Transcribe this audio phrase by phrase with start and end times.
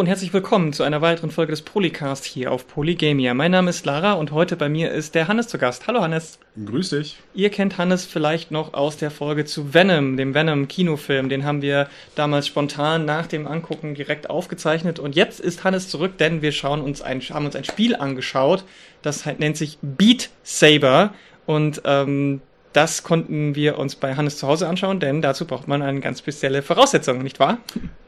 [0.00, 3.34] und herzlich willkommen zu einer weiteren Folge des Polycast hier auf Polygamia.
[3.34, 5.86] Mein Name ist Lara und heute bei mir ist der Hannes zu Gast.
[5.86, 6.38] Hallo Hannes.
[6.64, 7.18] Grüß dich.
[7.34, 11.28] Ihr kennt Hannes vielleicht noch aus der Folge zu Venom, dem Venom-Kinofilm.
[11.28, 14.98] Den haben wir damals spontan nach dem Angucken direkt aufgezeichnet.
[14.98, 18.64] Und jetzt ist Hannes zurück, denn wir schauen uns ein, haben uns ein Spiel angeschaut.
[19.02, 21.12] Das nennt sich Beat Saber.
[21.44, 22.40] Und ähm,
[22.72, 26.20] das konnten wir uns bei Hannes zu Hause anschauen, denn dazu braucht man eine ganz
[26.20, 27.58] spezielle Voraussetzung, nicht wahr?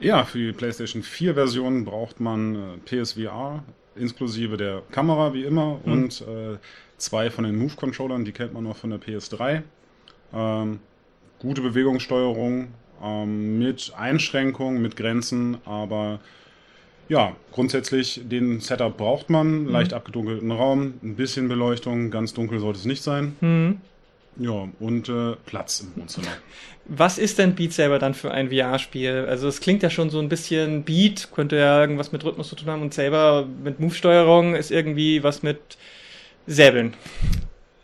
[0.00, 3.62] Ja, für die PlayStation 4 Version braucht man äh, PSVR
[3.96, 5.92] inklusive der Kamera wie immer mhm.
[5.92, 6.58] und äh,
[6.96, 9.62] zwei von den Move-Controllern, die kennt man noch von der PS3.
[10.32, 10.78] Ähm,
[11.40, 12.68] gute Bewegungssteuerung
[13.02, 16.20] ähm, mit Einschränkungen, mit Grenzen, aber
[17.08, 19.64] ja, grundsätzlich den Setup braucht man.
[19.64, 19.68] Mhm.
[19.68, 23.36] Leicht abgedunkelten Raum, ein bisschen Beleuchtung, ganz dunkel sollte es nicht sein.
[23.40, 23.80] Mhm.
[24.36, 26.28] Ja, und äh, Platz im Wohnzimmer.
[26.86, 29.26] Was ist denn Beat Saber dann für ein VR-Spiel?
[29.28, 32.56] Also es klingt ja schon so ein bisschen Beat, könnte ja irgendwas mit Rhythmus zu
[32.56, 35.60] tun haben und Saber mit Move-Steuerung ist irgendwie was mit
[36.46, 36.94] Säbeln.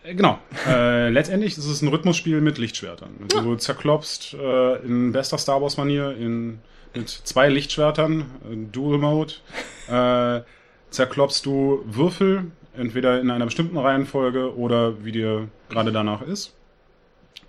[0.03, 0.39] Äh, genau.
[0.67, 3.11] äh, letztendlich ist es ein Rhythmusspiel mit Lichtschwertern.
[3.22, 6.15] Also du zerklopst äh, in bester Star Wars-Manier
[6.94, 9.34] mit zwei Lichtschwertern, äh, Dual Mode,
[9.89, 10.42] äh,
[10.91, 16.55] zerklopst du Würfel entweder in einer bestimmten Reihenfolge oder wie dir gerade danach ist.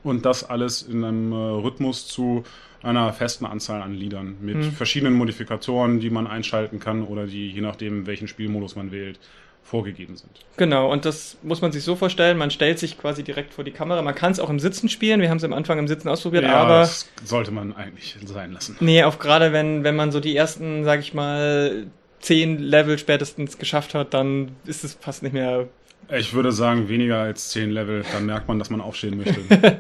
[0.04, 2.44] Und das alles in einem äh, Rhythmus zu
[2.82, 4.72] einer festen Anzahl an Liedern mit mhm.
[4.72, 9.20] verschiedenen Modifikatoren, die man einschalten kann oder die, je nachdem, welchen Spielmodus man wählt,
[9.62, 10.32] vorgegeben sind.
[10.58, 13.72] Genau, und das muss man sich so vorstellen, man stellt sich quasi direkt vor die
[13.72, 14.02] Kamera.
[14.02, 16.44] Man kann es auch im Sitzen spielen, wir haben es am Anfang im Sitzen ausprobiert,
[16.44, 16.80] ja, aber...
[16.80, 18.78] das sollte man eigentlich sein lassen.
[18.80, 21.88] Nee, auch gerade wenn, wenn man so die ersten, sag ich mal,
[22.20, 25.68] zehn Level spätestens geschafft hat, dann ist es fast nicht mehr.
[26.12, 29.42] Ich würde sagen, weniger als zehn Level, dann merkt man, dass man aufstehen möchte.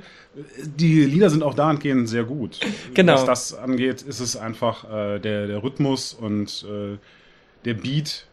[0.64, 2.60] die Lieder sind auch dahingehend sehr gut.
[2.94, 3.14] Genau.
[3.14, 6.98] Was das angeht, ist es einfach äh, der, der Rhythmus und äh,
[7.66, 8.26] der Beat,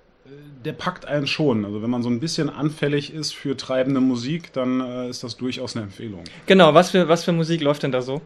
[0.65, 1.65] der packt einen schon.
[1.65, 5.37] Also wenn man so ein bisschen anfällig ist für treibende Musik, dann äh, ist das
[5.37, 6.25] durchaus eine Empfehlung.
[6.47, 8.21] Genau, was für, was für Musik läuft denn da so?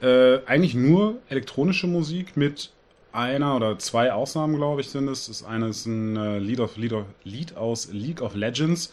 [0.00, 2.70] Äh, eigentlich nur elektronische Musik mit
[3.12, 5.26] einer oder zwei Ausnahmen, glaube ich, sind es.
[5.26, 8.92] Das eine ist ein äh, Lied, of, Lied, of, Lied aus League of Legends,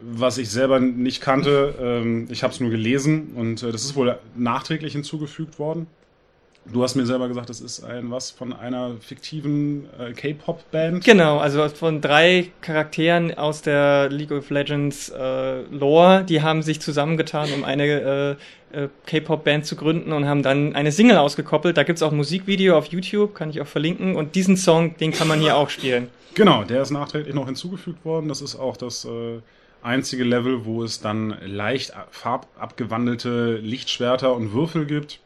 [0.00, 1.74] was ich selber nicht kannte.
[1.80, 5.86] Ähm, ich habe es nur gelesen und äh, das ist wohl nachträglich hinzugefügt worden.
[6.64, 11.04] Du hast mir selber gesagt, das ist ein was von einer fiktiven äh, K-Pop-Band.
[11.04, 16.80] Genau, also von drei Charakteren aus der League of Legends äh, Lore, die haben sich
[16.80, 18.36] zusammengetan, um eine
[18.72, 21.76] äh, äh, K-Pop-Band zu gründen und haben dann eine Single ausgekoppelt.
[21.76, 24.14] Da gibt's auch ein Musikvideo auf YouTube, kann ich auch verlinken.
[24.14, 26.08] Und diesen Song, den kann man hier auch spielen.
[26.34, 28.28] Genau, der ist nachträglich noch hinzugefügt worden.
[28.28, 29.40] Das ist auch das äh,
[29.82, 35.18] einzige Level, wo es dann leicht farbabgewandelte Lichtschwerter und Würfel gibt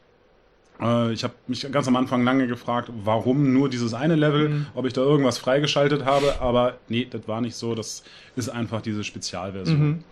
[0.79, 4.65] ich habe mich ganz am Anfang lange gefragt, warum nur dieses eine Level, mhm.
[4.75, 7.73] ob ich da irgendwas freigeschaltet habe, aber nee, das war nicht so.
[7.73, 8.03] Das
[8.35, 9.79] ist einfach diese Spezialversion.
[9.79, 10.03] Mhm.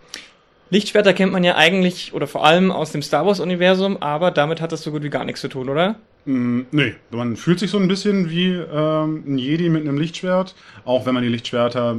[0.70, 4.72] Lichtschwerter kennt man ja eigentlich oder vor allem aus dem Star Wars-Universum, aber damit hat
[4.72, 5.96] das so gut wie gar nichts zu tun, oder?
[6.24, 10.56] Mm, nee, man fühlt sich so ein bisschen wie ähm, ein Jedi mit einem Lichtschwert,
[10.84, 11.96] auch wenn man die Lichtschwerter,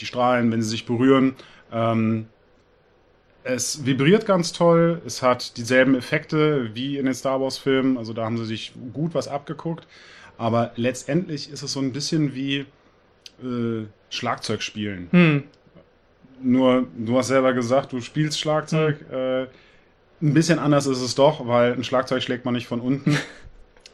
[0.00, 1.36] die Strahlen, wenn sie sich berühren,
[1.72, 2.26] ähm,
[3.46, 8.24] es vibriert ganz toll, es hat dieselben Effekte wie in den Star Wars-Filmen, also da
[8.24, 9.86] haben sie sich gut was abgeguckt.
[10.36, 12.66] Aber letztendlich ist es so ein bisschen wie
[13.42, 15.08] äh, Schlagzeug spielen.
[15.12, 15.44] Hm.
[16.42, 18.98] Nur, du hast selber gesagt, du spielst Schlagzeug.
[19.08, 19.16] Hm.
[19.16, 19.42] Äh,
[20.22, 23.16] ein bisschen anders ist es doch, weil ein Schlagzeug schlägt man nicht von unten.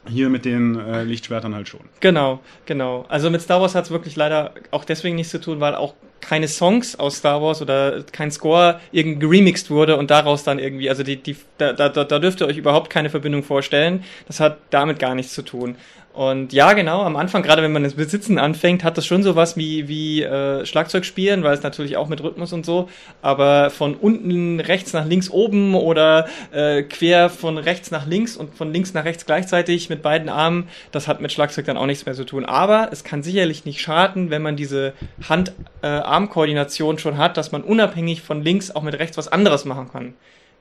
[0.07, 1.81] Hier mit den äh, Lichtschwertern halt schon.
[2.01, 3.05] Genau, genau.
[3.07, 5.93] Also mit Star Wars hat es wirklich leider auch deswegen nichts zu tun, weil auch
[6.19, 10.89] keine Songs aus Star Wars oder kein Score irgendwie geremixed wurde und daraus dann irgendwie,
[10.89, 14.03] also die, die, da, da, da dürft ihr euch überhaupt keine Verbindung vorstellen.
[14.27, 15.75] Das hat damit gar nichts zu tun.
[16.13, 19.57] Und ja, genau, am Anfang, gerade wenn man das Besitzen anfängt, hat das schon sowas
[19.57, 22.87] wie, wie äh, Schlagzeug spielen, weil es natürlich auch mit Rhythmus und so,
[23.23, 28.53] aber von unten rechts nach links oben oder äh, quer von rechts nach links und
[28.53, 32.05] von links nach rechts gleichzeitig mit beiden Armen, das hat mit Schlagzeug dann auch nichts
[32.05, 32.45] mehr zu tun.
[32.45, 34.93] Aber es kann sicherlich nicht schaden, wenn man diese
[35.27, 39.89] Hand-Arm-Koordination äh, schon hat, dass man unabhängig von links auch mit rechts was anderes machen
[39.91, 40.13] kann.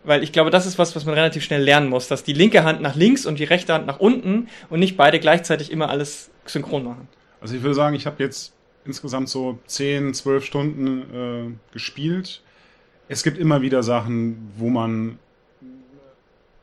[0.05, 2.65] Weil ich glaube, das ist was, was man relativ schnell lernen muss, dass die linke
[2.65, 6.31] Hand nach links und die rechte Hand nach unten und nicht beide gleichzeitig immer alles
[6.45, 7.09] synchron machen.
[7.41, 8.53] Also ich würde sagen, ich habe jetzt
[8.85, 12.43] insgesamt so 10, 12 Stunden äh, gespielt.
[13.09, 15.19] Es gibt immer wieder Sachen, wo man,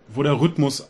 [0.09, 0.89] wo der Rhythmus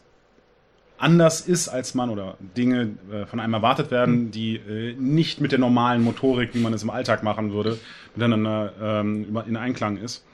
[0.98, 4.32] anders ist als man oder Dinge äh, von einem erwartet werden, hm.
[4.32, 7.80] die äh, nicht mit der normalen Motorik, wie man es im Alltag machen würde,
[8.16, 10.26] miteinander ähm, in Einklang ist.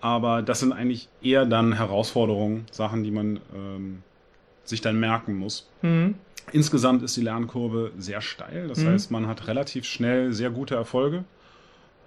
[0.00, 4.02] Aber das sind eigentlich eher dann Herausforderungen, Sachen, die man ähm,
[4.64, 5.68] sich dann merken muss.
[5.82, 6.14] Mhm.
[6.52, 8.68] Insgesamt ist die Lernkurve sehr steil.
[8.68, 8.88] Das Mhm.
[8.88, 11.24] heißt, man hat relativ schnell sehr gute Erfolge,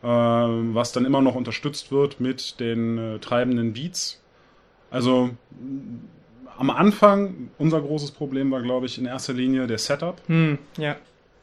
[0.04, 4.20] ähm, was dann immer noch unterstützt wird mit den äh, treibenden Beats.
[4.90, 5.30] Also
[6.58, 10.22] am Anfang, unser großes Problem war, glaube ich, in erster Linie der Setup.
[10.28, 10.96] Hm, ja.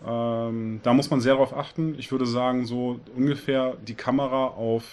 [0.06, 1.94] Ähm, da muss man sehr darauf achten.
[1.98, 4.84] Ich würde sagen, so ungefähr die Kamera auf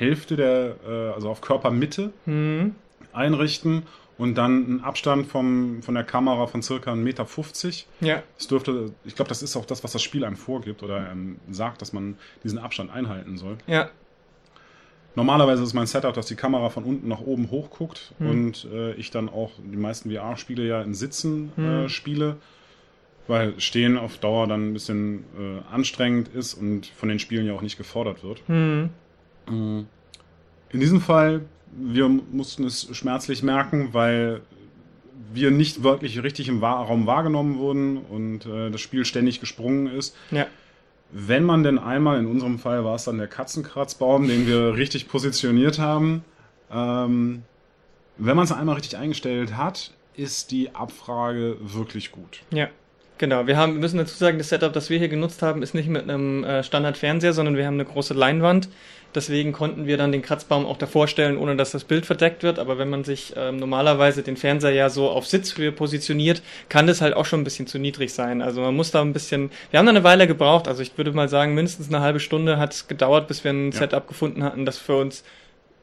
[0.00, 2.74] Hälfte der, äh, also auf Körpermitte Hm,
[3.12, 3.82] einrichten
[4.18, 7.26] und dann einen Abstand vom, von der Kamera von circa 1,50 Meter.
[8.00, 8.22] ja.
[8.36, 11.36] Das dürfte, ich glaube, das ist auch das, was das Spiel einem vorgibt oder ähm,
[11.50, 13.56] sagt, dass man diesen Abstand einhalten soll.
[13.66, 13.88] Ja.
[15.16, 18.30] Normalerweise ist mein Setup, dass die Kamera von unten nach oben hoch guckt Hm.
[18.30, 21.88] und äh, ich dann auch die meisten VR-Spiele ja im Sitzen äh, Hm.
[21.88, 22.36] spiele,
[23.26, 27.54] weil Stehen auf Dauer dann ein bisschen äh, anstrengend ist und von den Spielen ja
[27.54, 28.40] auch nicht gefordert wird.
[28.46, 28.90] Hm,
[29.50, 31.42] In diesem Fall,
[31.72, 34.42] wir mussten es schmerzlich merken, weil
[35.32, 40.16] wir nicht wirklich richtig im Raum wahrgenommen wurden und äh, das Spiel ständig gesprungen ist.
[40.30, 40.46] ja.
[41.12, 45.08] Wenn man denn einmal, in unserem Fall war es dann der Katzenkratzbaum, den wir richtig
[45.08, 46.24] positioniert haben,
[46.70, 47.42] ähm,
[48.16, 52.42] wenn man es einmal richtig eingestellt hat, ist die Abfrage wirklich gut.
[52.52, 52.68] Ja,
[53.20, 53.46] genau.
[53.46, 56.02] Wir haben, müssen dazu sagen, das Setup, das wir hier genutzt haben, ist nicht mit
[56.02, 58.68] einem äh, Standardfernseher, sondern wir haben eine große Leinwand.
[59.14, 62.58] Deswegen konnten wir dann den Kratzbaum auch davor stellen, ohne dass das Bild verdeckt wird.
[62.58, 67.00] Aber wenn man sich ähm, normalerweise den Fernseher ja so auf Sitzhöhe positioniert, kann das
[67.00, 68.40] halt auch schon ein bisschen zu niedrig sein.
[68.40, 69.50] Also man muss da ein bisschen.
[69.70, 70.68] Wir haben da eine Weile gebraucht.
[70.68, 73.72] Also ich würde mal sagen, mindestens eine halbe Stunde hat es gedauert, bis wir ein
[73.72, 73.78] Ja.
[73.78, 75.24] Setup gefunden hatten, das für uns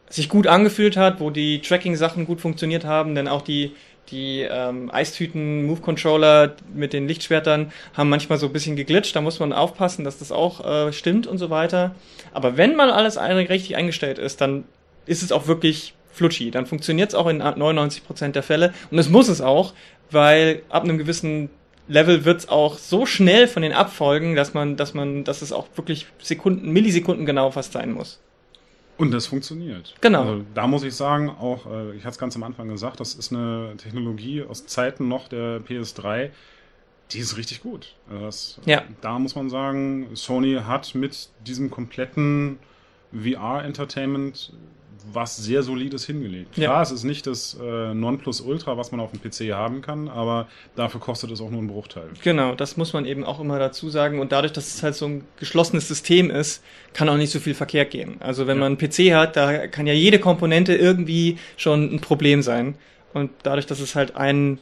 [0.10, 3.74] sich gut angefühlt hat, wo die Tracking-Sachen gut funktioniert haben, denn auch die,
[4.12, 9.40] die ähm, Eistüten, Move-Controller mit den Lichtschwertern haben manchmal so ein bisschen geglitscht, da muss
[9.40, 11.96] man aufpassen, dass das auch äh, stimmt und so weiter.
[12.34, 14.64] Aber wenn mal alles richtig eingestellt ist, dann
[15.06, 16.52] ist es auch wirklich flutschi.
[16.52, 19.74] Dann funktioniert es auch in 99% der Fälle und es muss es auch,
[20.12, 21.50] weil ab einem gewissen
[21.88, 25.54] Level wird es auch so schnell von den Abfolgen, dass man, dass man, dass es
[25.54, 28.20] auch wirklich Sekunden, Millisekunden genau fast sein muss.
[28.98, 29.96] Und das funktioniert.
[30.02, 30.22] Genau.
[30.22, 33.14] Also, da muss ich sagen, auch, äh, ich hatte es ganz am Anfang gesagt, das
[33.14, 36.32] ist eine Technologie aus Zeiten noch der PS3,
[37.12, 37.96] die ist richtig gut.
[38.10, 38.84] Also das, Ja.
[39.02, 42.60] Da muss man sagen, Sony hat mit diesem kompletten
[43.14, 44.52] VR-Entertainment
[45.14, 46.58] was sehr Solides hingelegt.
[46.58, 46.66] Ja.
[46.70, 50.48] Klar, es ist nicht das äh, Nonplusultra, was man auf dem PC haben kann, aber
[50.76, 52.10] dafür kostet es auch nur einen Bruchteil.
[52.24, 54.20] Genau, das muss man eben auch immer dazu sagen.
[54.20, 56.64] Und dadurch, dass es halt so ein geschlossenes System ist,
[56.94, 58.18] kann auch nicht so viel Verkehr gehen.
[58.20, 58.62] Also wenn Ja.
[58.70, 62.76] man einen PC hat, da kann ja jede Komponente irgendwie schon ein Problem sein.
[63.14, 64.60] Und dadurch, dass es halt ein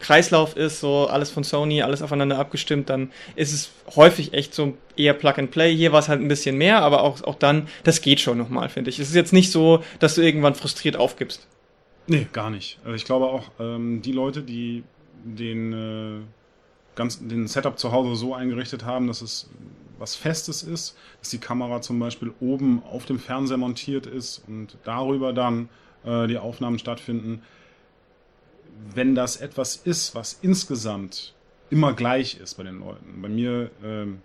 [0.00, 4.76] Kreislauf ist, so alles von Sony, alles aufeinander abgestimmt, dann ist es häufig echt so
[4.96, 5.74] eher Plug and Play.
[5.74, 8.68] Hier war es halt ein bisschen mehr, aber auch, auch dann, das geht schon nochmal,
[8.68, 8.98] finde ich.
[8.98, 11.46] Es ist jetzt nicht so, dass du irgendwann frustriert aufgibst.
[12.06, 12.78] Nee, gar nicht.
[12.84, 14.84] Also ich glaube auch, ähm, die Leute, die
[15.24, 16.20] den, äh,
[16.94, 19.50] ganz, den Setup zu Hause so eingerichtet haben, dass es
[19.98, 24.76] was Festes ist, dass die Kamera zum Beispiel oben auf dem Fernseher montiert ist und
[24.84, 25.68] darüber dann
[26.04, 27.42] äh, die Aufnahmen stattfinden.
[28.94, 31.34] Wenn das etwas ist, was insgesamt
[31.70, 33.20] immer gleich ist bei den Leuten.
[33.22, 34.20] Bei mir, ähm,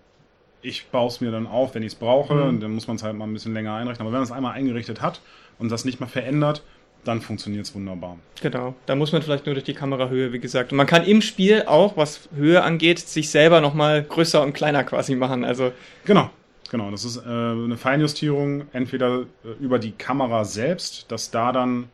[0.62, 2.42] ich baue es mir dann auf, wenn ich es brauche, Mhm.
[2.50, 4.02] und dann muss man es halt mal ein bisschen länger einrichten.
[4.06, 5.20] Aber wenn man es einmal eingerichtet hat
[5.60, 6.64] und das nicht mehr verändert,
[7.04, 8.18] dann funktioniert es wunderbar.
[8.42, 10.72] Genau, da muss man vielleicht nur durch die Kamerahöhe, wie gesagt.
[10.72, 14.86] Und man kann im Spiel auch, was Höhe angeht, sich selber nochmal größer und kleiner
[14.86, 15.44] quasi machen.
[15.44, 15.74] Also,
[16.06, 16.30] Genau,
[16.72, 16.92] genau.
[16.92, 21.90] Das ist äh, eine Feinjustierung, entweder äh, über die Kamera selbst, dass da dann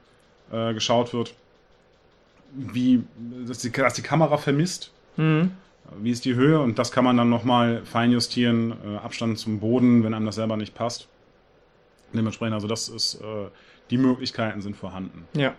[0.51, 1.33] äh, geschaut wird,
[2.53, 3.03] wie
[3.47, 5.51] dass die, dass die Kamera vermisst, hm,
[6.01, 10.03] wie ist die Höhe und das kann man dann nochmal feinjustieren, äh, Abstand zum Boden,
[10.03, 11.07] wenn einem das selber nicht passt.
[12.13, 13.49] Dementsprechend, also das ist, äh,
[13.89, 15.25] die Möglichkeiten sind vorhanden.
[15.33, 15.53] ja.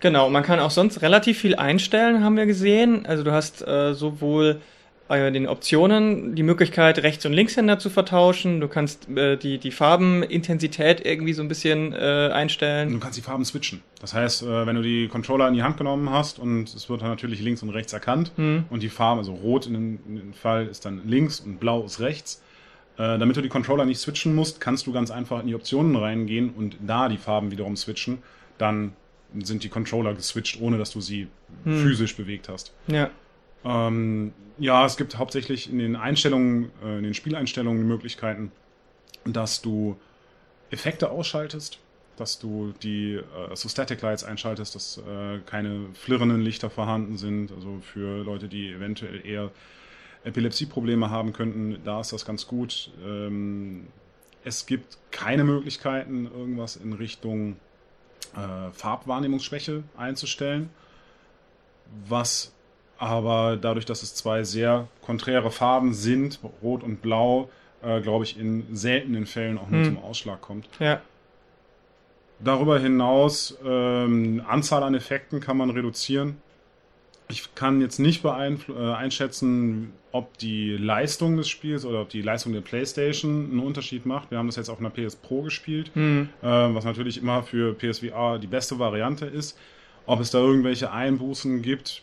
[0.00, 3.06] Genau, man kann auch sonst relativ viel einstellen, haben wir gesehen.
[3.06, 4.60] Also du hast äh, sowohl
[5.08, 8.60] bei den Optionen die Möglichkeit, Rechts- und Linkshänder zu vertauschen.
[8.60, 12.90] Du kannst äh, die, die Farbenintensität irgendwie so ein bisschen äh, einstellen.
[12.92, 13.82] du kannst die Farben switchen.
[14.00, 17.02] Das heißt, äh, wenn du die Controller in die Hand genommen hast und es wird
[17.02, 18.64] dann natürlich links und rechts erkannt Hm.
[18.70, 21.84] und die Farbe, also rot in dem, in dem Fall ist dann links und blau
[21.84, 22.42] ist rechts.
[22.98, 25.96] Äh, damit du die Controller nicht switchen musst, kannst du ganz einfach in die Optionen
[25.96, 28.18] reingehen und da die Farben wiederum switchen.
[28.58, 28.92] Dann
[29.42, 31.28] sind die Controller geswitcht, ohne dass du sie
[31.64, 31.78] Hm.
[31.82, 32.72] physisch bewegt hast.
[32.86, 33.10] Ja,
[33.64, 38.52] Ähm, ja, es gibt hauptsächlich in den Einstellungen, äh, in den Spieleinstellungen Möglichkeiten,
[39.24, 39.96] dass du
[40.70, 41.78] Effekte ausschaltest,
[42.16, 47.52] dass du die äh, so Static Lights einschaltest, dass äh, keine flirrenden Lichter vorhanden sind.
[47.52, 49.50] Also für Leute, die eventuell eher
[50.24, 52.90] Epilepsieprobleme haben könnten, da ist das ganz gut.
[53.04, 53.86] Ähm,
[54.44, 57.56] es gibt keine Möglichkeiten, irgendwas in Richtung
[58.34, 60.70] äh, Farbwahrnehmungsschwäche einzustellen,
[62.08, 62.52] was
[63.02, 67.50] aber dadurch, dass es zwei sehr konträre Farben sind, Rot und Blau,
[67.82, 69.96] äh, glaube ich, in seltenen Fällen auch nur Hm.
[69.96, 70.68] zum Ausschlag kommt.
[70.78, 71.00] Ja.
[72.38, 76.36] Darüber hinaus, ähm, Anzahl an Effekten kann man reduzieren.
[77.28, 82.52] Ich kann jetzt nicht äh, einschätzen, ob die Leistung des Spiels oder ob die Leistung
[82.52, 84.30] der PlayStation einen Unterschied macht.
[84.30, 86.28] Wir haben das jetzt auf einer PS Pro gespielt, Hm.
[86.40, 89.58] äh, was natürlich immer für PSVR die beste Variante ist.
[90.06, 92.02] Ob es da irgendwelche Einbußen gibt,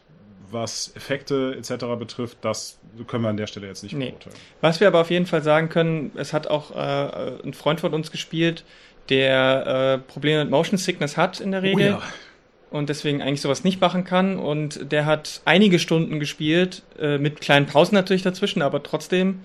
[0.52, 1.86] was Effekte etc.
[1.98, 4.10] betrifft, das können wir an der Stelle jetzt nicht Nee.
[4.12, 4.36] beurteilen.
[4.62, 7.94] Was wir aber auf jeden Fall sagen können, es hat auch äh, ein Freund von
[7.94, 8.64] uns gespielt,
[9.10, 11.98] der äh, Probleme mit Motion Sickness hat in der Regel
[12.72, 14.38] und deswegen eigentlich sowas nicht machen kann.
[14.38, 19.42] Und der hat einige Stunden gespielt, äh, mit kleinen Pausen natürlich dazwischen, aber trotzdem.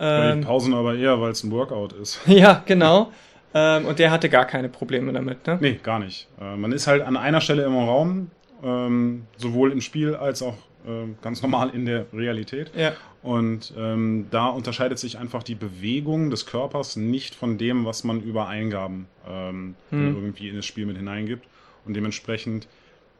[0.00, 2.18] Die Ähm, Pausen aber eher, weil es ein Workout ist.
[2.26, 3.12] ja, genau.
[3.54, 5.46] Ähm, und der hatte gar keine Probleme damit.
[5.46, 5.58] Ne?
[5.60, 6.26] Nee, gar nicht.
[6.40, 8.32] Äh, man ist halt an einer Stelle im Raum,
[8.64, 10.56] ähm, sowohl im Spiel als auch
[10.86, 12.70] ähm, ganz normal in der Realität.
[12.76, 12.92] Ja,
[13.22, 18.20] Und ähm, da unterscheidet sich einfach die Bewegung des Körpers nicht von dem, was man
[18.22, 20.14] über Eingaben ähm, Hm.
[20.14, 21.46] irgendwie in das Spiel mit hineingibt.
[21.86, 22.66] Und dementsprechend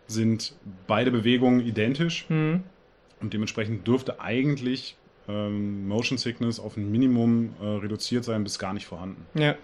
[0.06, 0.54] sind
[0.86, 2.24] beide Bewegungen identisch.
[2.28, 2.62] hm.
[3.20, 4.96] Und dementsprechend dürfte eigentlich
[5.28, 9.24] ähm, Motion Sickness auf ein Minimum äh, reduziert sein, bis gar nicht vorhanden.
[9.34, 9.54] Ja,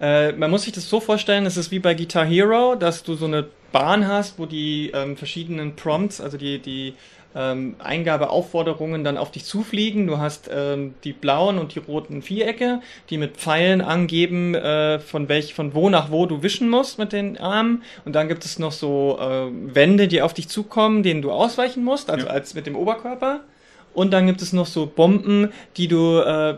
[0.00, 3.14] äh, man muss sich das so vorstellen, es ist wie bei Guitar Hero, dass du
[3.16, 6.94] so eine Bahn hast, wo die ähm, verschiedenen Prompts, also die, die
[7.34, 10.06] ähm, Eingabeaufforderungen dann auf dich zufliegen.
[10.06, 15.28] Du hast ähm, die blauen und die roten Vierecke, die mit Pfeilen angeben, äh, von
[15.28, 17.82] welch, von wo nach wo du wischen musst mit den Armen.
[18.04, 21.84] Und dann gibt es noch so äh, Wände, die auf dich zukommen, denen du ausweichen
[21.84, 22.32] musst, also Ja.
[22.32, 23.40] als mit dem Oberkörper.
[23.92, 26.56] Und dann gibt es noch so Bomben, die du äh,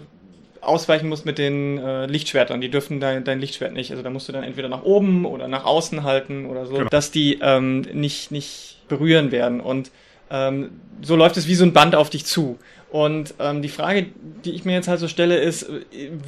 [0.63, 2.61] ausweichen musst mit den äh, Lichtschwertern.
[2.61, 3.91] Die dürfen dein, dein Lichtschwert nicht.
[3.91, 6.89] Also da musst du dann entweder nach oben oder nach außen halten oder so, Genau.
[6.89, 9.61] dass die ähm, nicht, nicht berühren werden.
[9.61, 9.91] Und
[10.31, 10.71] ähm,
[11.03, 12.59] so läuft es wie so ein Band auf dich zu.
[12.91, 14.07] Und ähm, die Frage,
[14.45, 15.67] die ich mir jetzt halt so stelle, ist,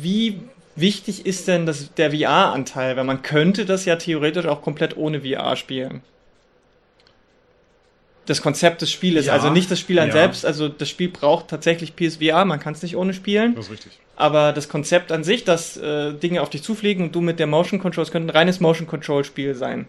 [0.01, 0.41] wie
[0.77, 2.97] wichtig ist denn das, der VR-Anteil?
[2.97, 6.03] Weil man könnte das ja theoretisch auch komplett ohne VR spielen.
[8.27, 9.35] Das Konzept des Spieles, Ja.
[9.35, 10.13] also nicht das Spiel an Ja.
[10.15, 13.55] selbst, also das Spiel braucht tatsächlich PSVR, man kann es nicht ohne spielen.
[13.55, 13.99] Das ist richtig.
[14.17, 17.47] Aber das Konzept an sich, dass äh, Dinge auf dich zufliegen und du mit der
[17.47, 19.87] Motion Control, es könnte ein reines Motion Control Spiel sein.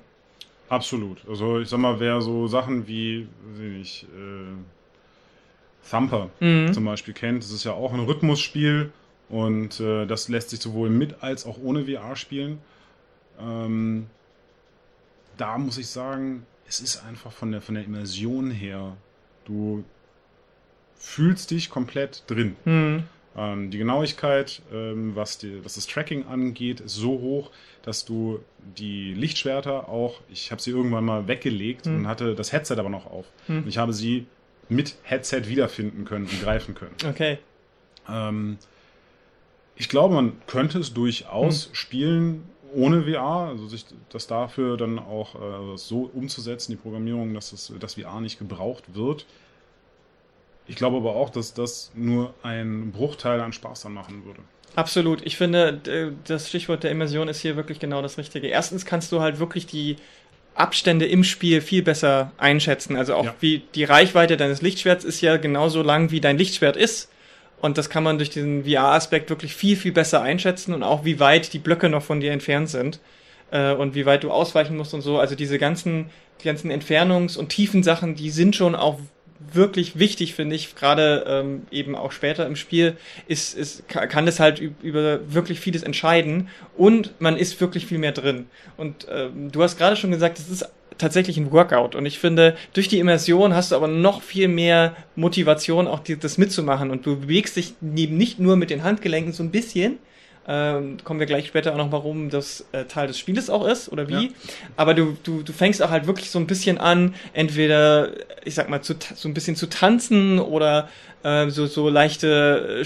[0.68, 1.20] Absolut.
[1.30, 4.56] Also ich sag mal, wer so Sachen wie, weiß ich äh,
[5.90, 6.74] Thumper Mhm.
[6.74, 8.92] zum Beispiel kennt, das ist ja auch ein Rhythmusspiel
[9.30, 12.58] und äh, das lässt sich sowohl mit als auch ohne VR spielen.
[13.40, 14.08] Ähm,
[15.38, 18.98] da muss ich sagen, es ist einfach von der, von der Immersion her,
[19.46, 19.84] du
[20.96, 22.56] fühlst dich komplett drin.
[22.64, 23.04] Hm.
[23.38, 27.52] Ähm, die Genauigkeit, ähm, was, die, was das Tracking angeht, ist so hoch,
[27.84, 28.40] dass du
[28.78, 31.98] die Lichtschwerter auch, ich habe sie irgendwann mal weggelegt Hm.
[31.98, 33.26] und hatte das Headset aber noch auf.
[33.48, 33.64] Hm.
[33.64, 34.26] Und ich habe sie
[34.70, 36.96] mit Headset wiederfinden können und greifen können.
[37.08, 37.38] Okay.
[38.10, 38.58] Ähm,
[39.76, 42.44] ich glaube, man könnte es durchaus spielen
[42.74, 47.72] ohne VR, also sich das dafür dann auch äh, so umzusetzen, die Programmierung, dass das,
[47.80, 49.26] dass VR nicht gebraucht wird.
[50.68, 54.40] Ich glaube aber auch, dass das nur ein Bruchteil an Spaß dann machen würde.
[54.76, 55.26] Absolut.
[55.26, 58.48] Ich finde, das Stichwort der Immersion ist hier wirklich genau das Richtige.
[58.48, 59.96] Erstens kannst du halt wirklich die
[60.56, 62.96] Abstände im Spiel viel besser einschätzen.
[62.96, 63.36] Also auch Ja.
[63.42, 67.10] wie die Reichweite deines Lichtschwerts ist ja genauso lang, wie dein Lichtschwert ist.
[67.62, 71.20] Und das kann man durch diesen VR-Aspekt wirklich viel, viel besser einschätzen und auch wie
[71.20, 73.00] weit die Blöcke noch von dir entfernt sind.
[73.52, 75.20] Äh, und wie weit du ausweichen musst und so.
[75.20, 76.10] Also diese ganzen,
[76.42, 79.00] die ganzen Entfernungs- und Tiefensachen, die sind schon auch
[79.54, 82.98] wirklich wichtig, finde ich, gerade ähm, eben auch später im Spiel,
[83.28, 87.86] ist, ist, ka- kann das halt üb- über wirklich vieles entscheiden und man ist wirklich
[87.86, 88.48] viel mehr drin.
[88.78, 90.66] Und ähm, du hast gerade schon gesagt, es ist
[90.98, 94.96] tatsächlich ein Workout und ich finde, durch die Immersion hast du aber noch viel mehr
[95.16, 99.34] Motivation, auch die, das mitzumachen und du bewegst dich neben nicht nur mit den Handgelenken
[99.34, 100.00] so ein bisschen,
[100.48, 103.92] ähm, kommen wir gleich später auch noch, warum das äh, Teil des Spieles auch ist
[103.92, 104.26] oder wie.
[104.26, 104.30] Ja.
[104.76, 108.12] Aber du, du, du fängst auch halt wirklich so ein bisschen an, entweder,
[108.44, 110.90] ich sag mal, zu, so ein bisschen zu tanzen oder
[111.24, 112.86] äh, so, so leichte äh,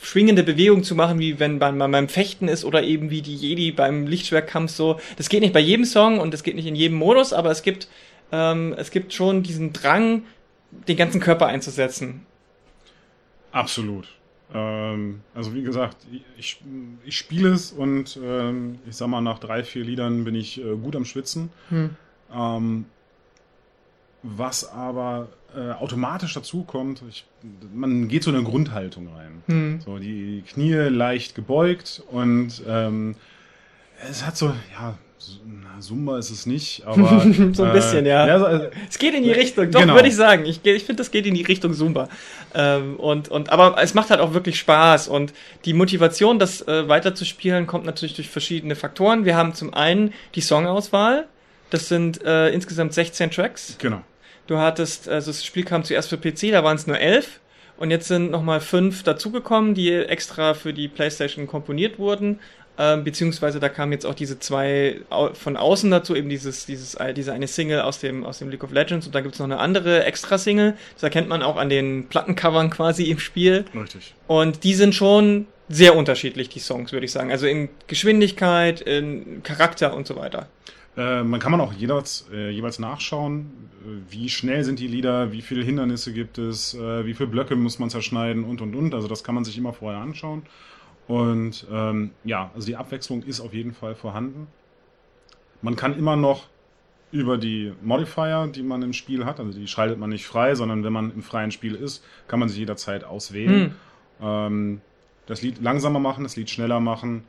[0.00, 3.34] schwingende Bewegungen zu machen, wie wenn man, man beim Fechten ist oder eben wie die
[3.34, 5.00] Jedi beim Lichtschwertkampf so.
[5.16, 7.62] Das geht nicht bei jedem Song und das geht nicht in jedem Modus, aber es
[7.62, 7.88] gibt,
[8.32, 10.22] ähm, es gibt schon diesen Drang,
[10.88, 12.26] den ganzen Körper einzusetzen.
[13.52, 14.08] Absolut.
[14.52, 15.96] Ähm, also wie gesagt,
[16.36, 16.60] ich,
[17.04, 20.76] ich spiele es und ähm, ich sag mal, nach drei, vier Liedern bin ich äh,
[20.76, 21.50] gut am Schwitzen.
[21.70, 21.90] Hm.
[22.32, 22.84] Ähm,
[24.24, 27.26] was aber äh, automatisch dazu kommt, ich,
[27.72, 29.42] man geht so in eine Grundhaltung rein.
[29.46, 29.80] Hm.
[29.84, 33.14] So, die Knie leicht gebeugt und ähm,
[34.08, 34.98] Es hat so, ja,
[35.80, 37.20] Zumba ist es nicht, aber.
[37.52, 38.26] so ein bisschen, äh, ja.
[38.26, 39.94] ja also, es geht in die Richtung, doch, genau.
[39.94, 40.46] würde ich sagen.
[40.46, 42.08] Ich, ich finde, das geht in die Richtung Zumba.
[42.54, 45.08] Ähm, und, und, aber es macht halt auch wirklich Spaß.
[45.08, 45.34] Und
[45.66, 49.24] die Motivation, das äh, weiterzuspielen, kommt natürlich durch verschiedene Faktoren.
[49.24, 51.26] Wir haben zum einen die Songauswahl.
[51.70, 53.76] Das sind äh, insgesamt 16 Tracks.
[53.78, 54.02] Genau.
[54.46, 57.40] Du hattest, also das Spiel kam zuerst für PC, da waren es nur 11.
[57.76, 62.38] Und jetzt sind nochmal fünf dazugekommen, die extra für die PlayStation komponiert wurden.
[62.76, 65.00] Ähm, beziehungsweise da kamen jetzt auch diese zwei
[65.34, 68.72] von außen dazu, eben dieses, dieses, diese eine Single aus dem, aus dem League of
[68.72, 70.74] Legends und da gibt's noch eine andere Extra-Single.
[70.94, 73.64] Das erkennt man auch an den Plattencovern quasi im Spiel.
[73.74, 74.14] Richtig.
[74.26, 77.30] Und die sind schon sehr unterschiedlich, die Songs, würde ich sagen.
[77.30, 80.48] Also in Geschwindigkeit, in Charakter und so weiter.
[80.96, 83.50] Äh, man kann man auch jeweils, äh, jeweils nachschauen,
[83.84, 87.56] äh, wie schnell sind die Lieder, wie viele Hindernisse gibt es, äh, wie viele Blöcke
[87.56, 88.94] muss man zerschneiden und und und.
[88.94, 90.42] Also das kann man sich immer vorher anschauen.
[91.08, 94.46] Und ähm, ja, also die Abwechslung ist auf jeden Fall vorhanden.
[95.62, 96.46] Man kann immer noch
[97.10, 100.82] über die Modifier, die man im Spiel hat, also die schaltet man nicht frei, sondern
[100.82, 103.74] wenn man im freien Spiel ist, kann man sie jederzeit auswählen.
[104.20, 104.26] Hm.
[104.26, 104.80] Ähm,
[105.26, 107.24] das Lied langsamer machen, das Lied schneller machen.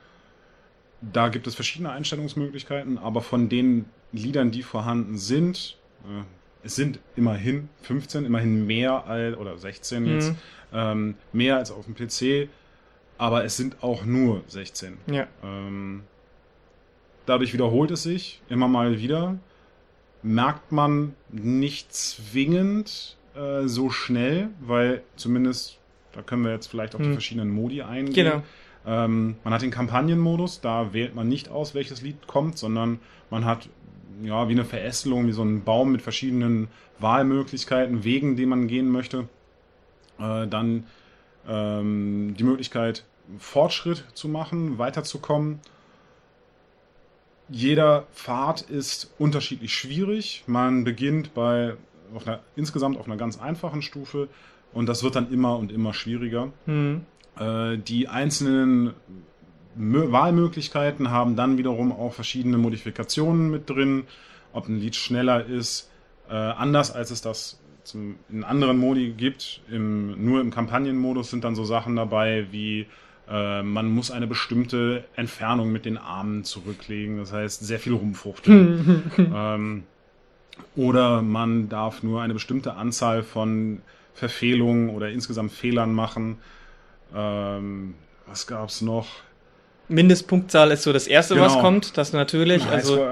[1.12, 6.24] Da gibt es verschiedene Einstellungsmöglichkeiten, aber von den Liedern, die vorhanden sind, äh,
[6.64, 10.36] es sind immerhin 15, immerhin mehr als, oder 16 jetzt, hm.
[10.74, 12.50] ähm, mehr als auf dem PC
[13.18, 14.98] aber es sind auch nur 16.
[15.08, 15.28] Ja.
[15.44, 16.04] Ähm,
[17.26, 19.38] dadurch wiederholt es sich immer mal wieder.
[20.22, 25.80] Merkt man nicht zwingend äh, so schnell, weil zumindest,
[26.14, 27.08] da können wir jetzt vielleicht auf hm.
[27.08, 28.14] die verschiedenen Modi eingehen.
[28.14, 28.44] Genau.
[28.86, 33.00] Ähm, man hat den Kampagnenmodus, da wählt man nicht aus, welches Lied kommt, sondern
[33.30, 33.70] man hat
[34.24, 36.68] ja wie eine Verästelung, wie so ein Baum mit verschiedenen
[37.00, 39.28] Wahlmöglichkeiten, Wegen, die man gehen möchte.
[40.20, 40.86] Äh, dann
[41.48, 43.04] ähm, die Möglichkeit,
[43.40, 45.60] Fortschritt zu machen, weiterzukommen.
[47.50, 50.44] Jeder Pfad ist unterschiedlich schwierig.
[50.48, 51.76] Man beginnt bei
[52.14, 54.30] auf einer, insgesamt auf einer ganz einfachen Stufe
[54.74, 56.52] und das wird dann immer und immer schwieriger.
[56.66, 57.06] Mhm.
[57.40, 58.94] Äh, die einzelnen
[59.76, 64.04] Mö Wahlmöglichkeiten haben dann wiederum auch verschiedene Modifikationen mit drin,
[64.54, 65.92] ob ein Lied schneller ist,
[66.30, 69.62] äh, anders als es das zum, in anderen Modi gibt.
[69.70, 72.88] Im, nur im Kampagnenmodus sind dann so Sachen dabei wie
[73.30, 79.12] äh, man muss eine bestimmte Entfernung mit den Armen zurücklegen, das heißt sehr viel rumfuchteln.
[79.18, 79.84] ähm,
[80.76, 83.82] oder man darf nur eine bestimmte Anzahl von
[84.14, 86.38] Verfehlungen oder insgesamt Fehlern machen.
[87.14, 89.08] Ähm, was gab's noch?
[89.88, 91.46] Mindestpunktzahl ist so das erste, genau.
[91.46, 91.98] was kommt.
[91.98, 92.66] Das natürlich.
[92.66, 93.06] Also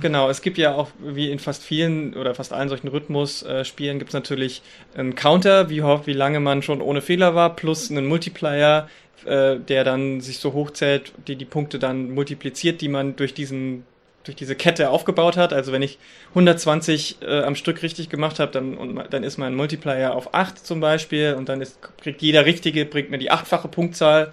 [0.00, 4.10] genau, es gibt ja auch wie in fast vielen oder fast allen solchen Rhythmus-Spielen gibt
[4.10, 4.62] es natürlich
[4.94, 8.88] einen Counter, wie wie lange man schon ohne Fehler war, plus einen Multiplier,
[9.24, 13.84] äh, der dann sich so hochzählt, die die Punkte dann multipliziert, die man durch diesen
[14.24, 15.52] durch diese Kette aufgebaut hat.
[15.52, 15.98] Also wenn ich
[16.30, 20.58] 120 äh, am Stück richtig gemacht habe, dann, und, dann ist mein Multiplier auf 8
[20.58, 24.32] zum Beispiel und dann ist, kriegt jeder Richtige, bringt mir die achtfache Punktzahl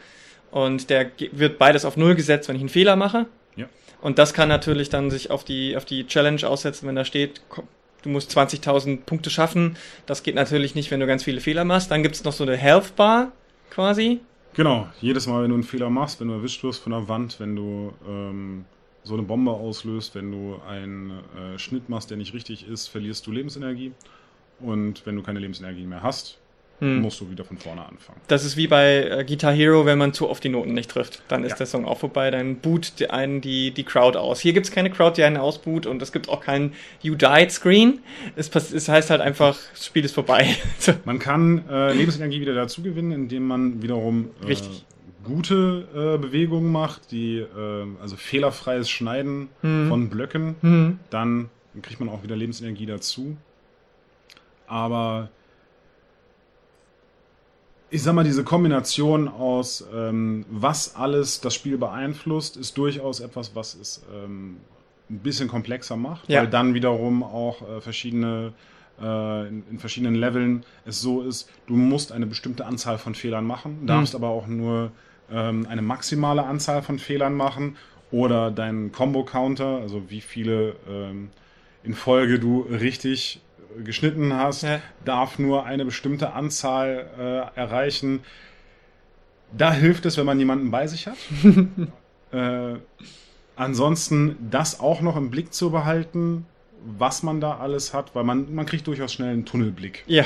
[0.51, 3.25] und der wird beides auf Null gesetzt, wenn ich einen Fehler mache.
[3.55, 3.67] Ja.
[4.01, 7.41] Und das kann natürlich dann sich auf die, auf die Challenge aussetzen, wenn da steht,
[8.03, 9.77] du musst 20.000 Punkte schaffen.
[10.05, 11.91] Das geht natürlich nicht, wenn du ganz viele Fehler machst.
[11.91, 13.31] Dann gibt es noch so eine Health Bar
[13.69, 14.19] quasi.
[14.53, 17.39] Genau, jedes Mal, wenn du einen Fehler machst, wenn du erwischt wirst von der Wand,
[17.39, 18.65] wenn du ähm,
[19.07, 23.25] so eine Bombe auslöst, wenn du einen äh, Schnitt machst, der nicht richtig ist, verlierst
[23.25, 23.93] du Lebensenergie.
[24.59, 26.39] Und wenn du keine Lebensenergie mehr hast,
[26.79, 27.01] hm.
[27.01, 28.19] musst du wieder von vorne anfangen.
[28.27, 31.23] Das ist wie bei äh, Guitar Hero, wenn man zu oft die Noten nicht trifft.
[31.27, 31.57] Dann ist ja.
[31.57, 34.39] der Song auch vorbei, dann boot einen die, die Crowd aus.
[34.39, 37.51] Hier gibt es keine Crowd, die einen ausboot und es gibt auch keinen You Died
[37.51, 37.99] Screen.
[38.35, 40.55] Es, es heißt halt einfach, das Spiel ist vorbei.
[41.05, 44.85] man kann äh, Lebensenergie wieder dazu gewinnen, indem man wiederum äh, Richtig.
[45.27, 49.89] Gute äh, Bewegungen macht, die äh, also fehlerfreies Schneiden hm.
[49.89, 50.55] von Blöcken.
[50.61, 50.99] Hm.
[51.09, 51.49] Dann
[51.81, 53.37] kriegt man auch wieder Lebensenergie dazu.
[54.67, 55.29] Aber
[57.89, 63.55] ich sag mal, diese Kombination aus, ähm, was alles das Spiel beeinflusst, ist durchaus etwas,
[63.55, 64.57] was es ähm,
[65.09, 66.41] ein bisschen komplexer macht, ja.
[66.41, 68.53] weil dann wiederum auch äh, verschiedene
[69.01, 73.45] äh, in, in, verschiedenen Leveln es so ist, du musst eine bestimmte Anzahl von Fehlern
[73.45, 74.23] machen, darfst mhm.
[74.23, 74.91] aber auch nur
[75.31, 77.77] ähm, eine maximale Anzahl von Fehlern machen
[78.11, 81.29] oder deinen Combo-Counter, also wie viele ähm,
[81.83, 83.41] in Folge du richtig
[83.83, 84.81] geschnitten hast, ja.
[85.05, 88.21] darf nur eine bestimmte Anzahl äh, erreichen.
[89.55, 91.17] Da hilft es, wenn man jemanden bei sich hat.
[92.31, 92.79] äh,
[93.55, 96.45] ansonsten das auch noch im Blick zu behalten,
[96.97, 100.03] was man da alles hat, weil man, man kriegt durchaus schnell einen Tunnelblick.
[100.07, 100.23] Ja.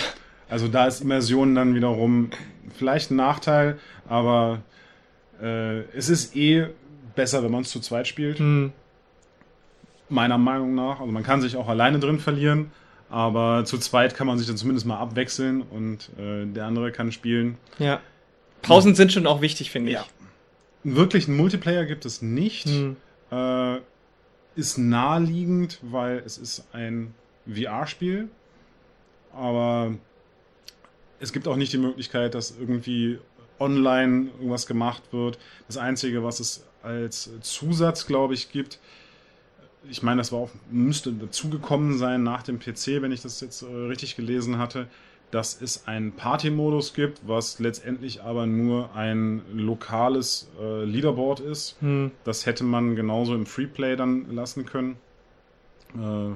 [0.50, 2.30] Also da ist Immersion dann wiederum
[2.78, 4.60] vielleicht ein Nachteil, aber
[5.42, 6.68] äh, es ist eh
[7.16, 8.40] besser, wenn man es zu zweit spielt.
[8.40, 8.72] Hm.
[10.10, 11.00] Meiner Meinung nach.
[11.00, 12.72] Also man kann sich auch alleine drin verlieren,
[13.10, 17.12] aber zu zweit kann man sich dann zumindest mal abwechseln und äh, der andere kann
[17.12, 17.58] spielen.
[17.80, 18.02] Ja.
[18.62, 18.96] Pausen hm.
[18.96, 19.96] sind schon auch wichtig, finde ich.
[19.96, 20.06] Ja.
[20.84, 22.68] Wirklich einen Multiplayer gibt es nicht.
[22.68, 22.98] Hm.
[23.32, 23.78] Äh,
[24.56, 27.14] ist naheliegend, weil es ist ein
[27.48, 28.30] VR-Spiel.
[29.34, 29.94] Aber
[31.20, 33.20] es gibt auch nicht die Möglichkeit, dass irgendwie
[33.62, 35.40] online irgendwas gemacht wird.
[35.68, 38.80] Das Einzige, was es als Zusatz, glaube ich, gibt,
[39.90, 43.64] ich meine, das war auch, müsste dazugekommen sein nach dem PC, wenn ich das jetzt
[43.64, 44.88] äh, richtig gelesen hatte,
[45.32, 51.78] dass es einen Party-Modus gibt, was letztendlich aber nur ein lokales äh, Leaderboard ist.
[51.80, 52.12] Hm.
[52.26, 54.98] Das hätte man genauso im Freeplay dann lassen können.
[55.96, 56.36] Äh,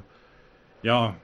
[0.87, 1.15] ja.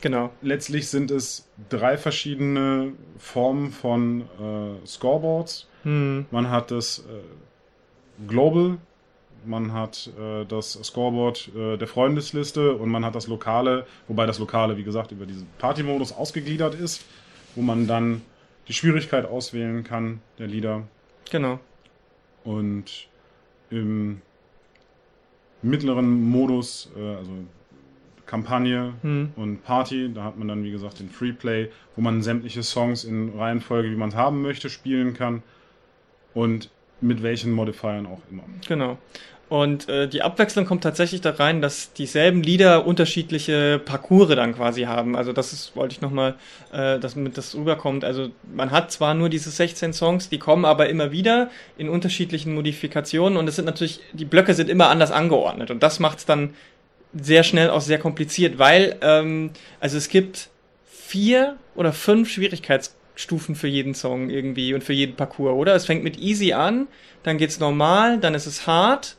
[0.00, 0.30] Genau.
[0.42, 5.68] Letztlich sind es drei verschiedene Formen von äh, Scoreboards.
[5.82, 6.26] Hm.
[6.30, 8.78] Man hat das äh, Global
[9.46, 14.38] man hat äh, das Scoreboard äh, der Freundesliste und man hat das Lokale, wobei das
[14.38, 17.04] Lokale, wie gesagt, über diesen Party-Modus ausgegliedert ist,
[17.54, 18.22] wo man dann
[18.68, 20.82] die Schwierigkeit auswählen kann, der Lieder.
[21.30, 21.60] Genau.
[22.44, 23.08] Und
[23.70, 24.20] im
[25.62, 27.30] mittleren Modus, äh, also
[28.26, 29.32] Kampagne hm.
[29.36, 33.38] und Party, da hat man dann, wie gesagt, den Freeplay, wo man sämtliche Songs in
[33.38, 35.42] Reihenfolge, wie man es haben möchte, spielen kann.
[36.34, 38.42] Und mit welchen Modifiern auch immer.
[38.66, 38.98] Genau.
[39.48, 44.82] Und äh, die Abwechslung kommt tatsächlich da rein, dass dieselben Lieder unterschiedliche Parcours dann quasi
[44.82, 45.14] haben.
[45.16, 46.34] Also das ist, wollte ich nochmal,
[46.72, 48.04] äh, damit das rüberkommt.
[48.04, 52.54] Also man hat zwar nur diese 16 Songs, die kommen aber immer wieder in unterschiedlichen
[52.54, 56.26] Modifikationen und es sind natürlich, die Blöcke sind immer anders angeordnet und das macht es
[56.26, 56.54] dann
[57.20, 59.50] sehr schnell auch sehr kompliziert, weil ähm,
[59.80, 60.48] also es gibt
[60.86, 65.74] vier oder fünf Schwierigkeitsstufen für jeden Song irgendwie und für jeden Parcours, oder?
[65.74, 66.88] Es fängt mit easy an,
[67.22, 69.16] dann geht's normal, dann ist es hard,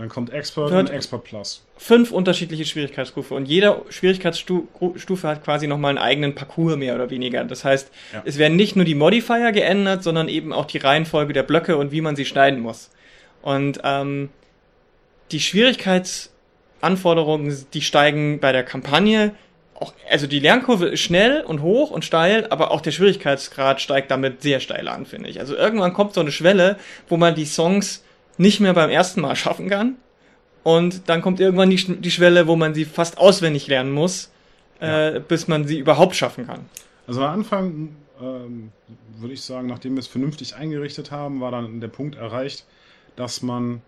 [0.00, 1.62] dann kommt Expert und Expert Plus.
[1.76, 7.44] Fünf unterschiedliche Schwierigkeitsstufe und jede Schwierigkeitsstufe hat quasi nochmal einen eigenen Parcours mehr oder weniger.
[7.44, 8.22] Das heißt, ja.
[8.24, 11.92] es werden nicht nur die Modifier geändert, sondern eben auch die Reihenfolge der Blöcke und
[11.92, 12.90] wie man sie schneiden muss.
[13.42, 14.30] Und ähm,
[15.32, 15.40] die
[16.80, 19.32] Schwierigkeitsanforderungen, die steigen bei der Kampagne
[19.74, 24.10] auch, also die Lernkurve ist schnell und hoch und steil, aber auch der Schwierigkeitsgrad steigt
[24.10, 25.40] damit sehr steil an, finde ich.
[25.40, 26.76] Also irgendwann kommt so eine Schwelle,
[27.08, 28.04] wo man die Songs
[28.36, 29.96] nicht mehr beim ersten Mal schaffen kann.
[30.62, 34.30] Und dann kommt irgendwann die, die Schwelle, wo man sie fast auswendig lernen muss,
[34.82, 35.18] äh, ja.
[35.18, 36.66] bis man sie überhaupt schaffen kann.
[37.06, 38.72] Also am Anfang ähm,
[39.18, 42.66] würde ich sagen, nachdem wir es vernünftig eingerichtet haben, war dann der Punkt erreicht,
[43.16, 43.80] dass man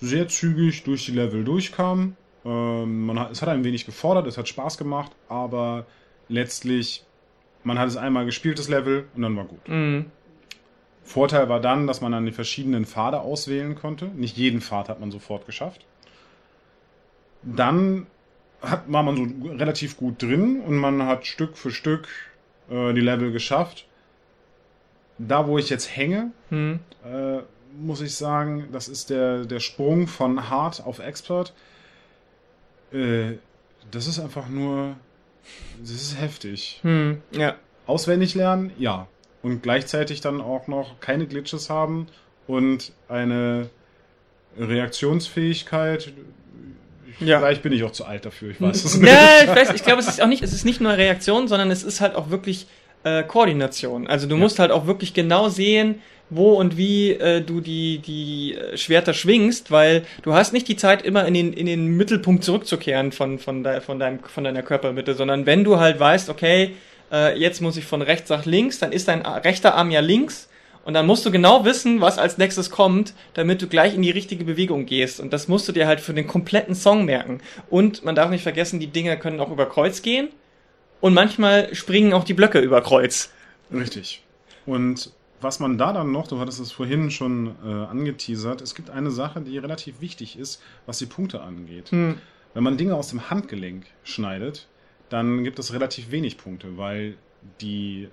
[0.00, 2.16] sehr zügig durch die Level durchkam.
[2.44, 5.86] Ähm, man hat, es hat ein wenig gefordert, es hat Spaß gemacht, aber
[6.28, 7.04] letztlich,
[7.64, 9.68] man hat es einmal gespielt, das Level, und dann war gut.
[9.68, 10.06] Mhm.
[11.02, 14.06] Vorteil war dann, dass man dann die verschiedenen Pfade auswählen konnte.
[14.06, 15.86] Nicht jeden Pfad hat man sofort geschafft.
[17.42, 18.06] Dann
[18.60, 22.08] hat, war man so relativ gut drin und man hat Stück für Stück
[22.70, 23.86] äh, die Level geschafft.
[25.16, 26.78] Da, wo ich jetzt hänge, hm.
[27.04, 27.38] äh,
[27.76, 31.52] muss ich sagen, das ist der, der Sprung von Hard auf Expert.
[32.92, 33.34] Äh,
[33.90, 34.96] das ist einfach nur.
[35.80, 36.80] Das ist heftig.
[36.82, 37.22] Hm.
[37.32, 37.56] Ja.
[37.86, 39.08] Auswendig lernen, ja
[39.42, 42.06] und gleichzeitig dann auch noch keine Glitches haben
[42.46, 43.70] und eine
[44.58, 46.12] Reaktionsfähigkeit.
[47.20, 47.40] Ja.
[47.40, 49.10] Vielleicht bin ich auch zu alt dafür, ich weiß es nicht.
[49.10, 51.70] Ja, ich weiß, ich glaube, es ist auch nicht, es ist nicht nur Reaktion, sondern
[51.70, 52.66] es ist halt auch wirklich
[53.08, 54.06] äh, Koordination.
[54.06, 54.40] Also du ja.
[54.40, 59.70] musst halt auch wirklich genau sehen, wo und wie äh, du die, die Schwerter schwingst,
[59.70, 63.62] weil du hast nicht die Zeit, immer in den, in den Mittelpunkt zurückzukehren von, von,
[63.64, 66.74] de, von, deinem, von deiner Körpermitte, sondern wenn du halt weißt, okay,
[67.10, 70.48] äh, jetzt muss ich von rechts nach links, dann ist dein rechter Arm ja links
[70.84, 74.10] und dann musst du genau wissen, was als nächstes kommt, damit du gleich in die
[74.10, 75.20] richtige Bewegung gehst.
[75.20, 77.40] Und das musst du dir halt für den kompletten Song merken.
[77.68, 80.28] Und man darf nicht vergessen, die Dinge können auch über Kreuz gehen.
[81.00, 83.30] Und manchmal springen auch die Blöcke über Kreuz.
[83.72, 84.22] Richtig.
[84.66, 88.90] Und was man da dann noch, du hattest es vorhin schon äh, angeteasert, es gibt
[88.90, 91.90] eine Sache, die relativ wichtig ist, was die Punkte angeht.
[91.90, 92.18] Hm.
[92.54, 94.66] Wenn man Dinge aus dem Handgelenk schneidet,
[95.10, 97.16] dann gibt es relativ wenig Punkte, weil
[97.60, 98.08] die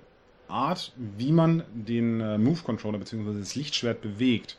[0.48, 3.38] Art, wie man den äh, Move Controller bzw.
[3.38, 4.56] das Lichtschwert bewegt,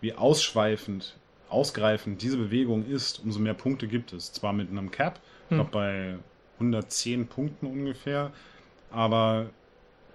[0.00, 1.16] wie ausschweifend,
[1.50, 4.32] ausgreifend diese Bewegung ist, umso mehr Punkte gibt es.
[4.32, 5.66] Zwar mit einem Cap, hm.
[5.70, 6.16] bei
[6.56, 8.32] 110 Punkten ungefähr,
[8.90, 9.46] aber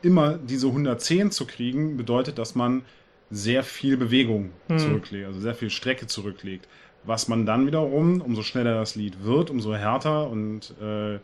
[0.02, 2.84] immer diese 110 zu kriegen, bedeutet, dass man
[3.30, 4.80] sehr viel Bewegung hm.
[4.80, 6.68] zurücklegt, also sehr viel Strecke zurücklegt.
[7.04, 11.20] Was man dann wiederum, umso schneller das Lied wird, umso härter und äh,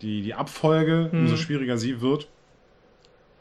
[0.00, 1.20] die, die Abfolge, hm.
[1.20, 2.28] umso schwieriger sie wird,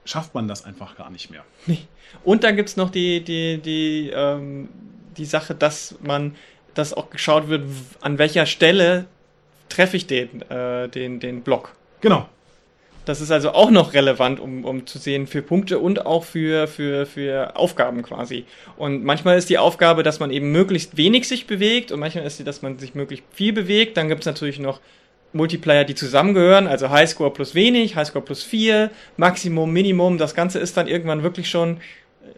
[0.06, 1.46] schafft man das einfach gar nicht mehr.
[2.24, 4.70] Und dann gibt es noch die, die, die, ähm,
[5.16, 6.36] die Sache, dass man,
[6.74, 7.70] dass auch geschaut wird,
[8.02, 9.06] an welcher Stelle
[9.72, 11.74] treffe ich den, äh, den, den Block.
[12.02, 12.28] Genau.
[13.06, 16.68] Das ist also auch noch relevant, um, um zu sehen für Punkte und auch für,
[16.68, 18.46] für, für Aufgaben quasi.
[18.78, 22.38] Und manchmal ist die Aufgabe, dass man eben möglichst wenig sich bewegt und manchmal ist
[22.38, 23.98] sie, dass man sich möglichst viel bewegt.
[23.98, 24.82] Dann gibt es natürlich noch
[25.34, 30.20] Multiplayer, die zusammengehören, also Highscore plus wenig, Highscore plus vier, Maximum, Minimum.
[30.20, 31.78] Das Ganze ist dann irgendwann wirklich schon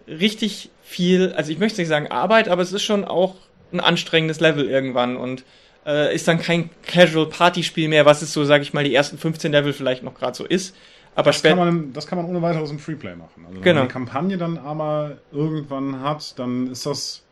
[0.07, 3.35] richtig viel, also ich möchte nicht sagen Arbeit, aber es ist schon auch
[3.73, 5.43] ein anstrengendes Level irgendwann und
[5.85, 9.51] äh, ist dann kein Casual-Party-Spiel mehr, was es so, sage ich mal, die ersten 15
[9.51, 10.75] Level vielleicht noch gerade so ist.
[11.15, 13.45] Aber das kann, man, das kann man ohne weiteres im Freeplay machen.
[13.47, 13.65] Also genau.
[13.65, 17.23] wenn man eine Kampagne dann aber irgendwann hat, dann ist das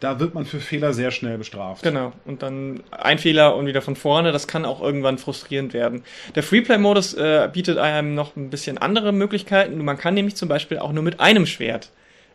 [0.00, 1.82] da wird man für Fehler sehr schnell bestraft.
[1.82, 2.12] Genau.
[2.24, 6.04] Und dann ein Fehler und wieder von vorne, das kann auch irgendwann frustrierend werden.
[6.34, 9.84] Der Freeplay-Modus äh, bietet einem noch ein bisschen andere Möglichkeiten.
[9.84, 11.90] Man kann nämlich zum Beispiel auch nur mit einem Schwert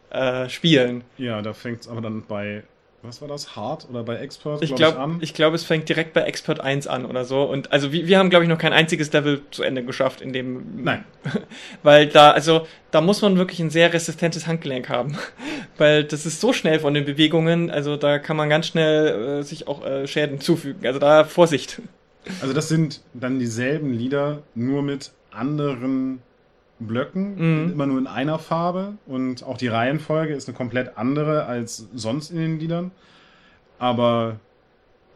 [0.10, 1.04] äh, spielen.
[1.18, 2.64] Ja, da fängt es aber dann bei
[3.04, 5.90] was war das, Hard oder bei Expert, ich glaube glaub, ich, ich glaube, es fängt
[5.90, 7.44] direkt bei Expert 1 an oder so.
[7.44, 10.32] Und also wir, wir haben, glaube ich, noch kein einziges Level zu Ende geschafft, in
[10.32, 10.84] dem.
[10.84, 11.04] Nein.
[11.84, 15.18] Weil da, also, da muss man wirklich ein sehr resistentes Handgelenk haben.
[15.78, 19.44] Weil das ist so schnell von den Bewegungen, also da kann man ganz schnell äh,
[19.44, 20.88] sich auch äh, Schäden zufügen.
[20.88, 21.82] Also da Vorsicht.
[22.42, 26.22] Also das sind dann dieselben Lieder, nur mit anderen
[26.88, 27.72] Blöcken, mhm.
[27.72, 32.32] immer nur in einer Farbe und auch die Reihenfolge ist eine komplett andere als sonst
[32.32, 32.92] in den Liedern.
[33.80, 34.40] Aber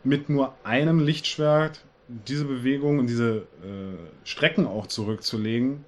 [0.03, 5.83] mit nur einem Lichtschwert diese Bewegung und diese äh, Strecken auch zurückzulegen,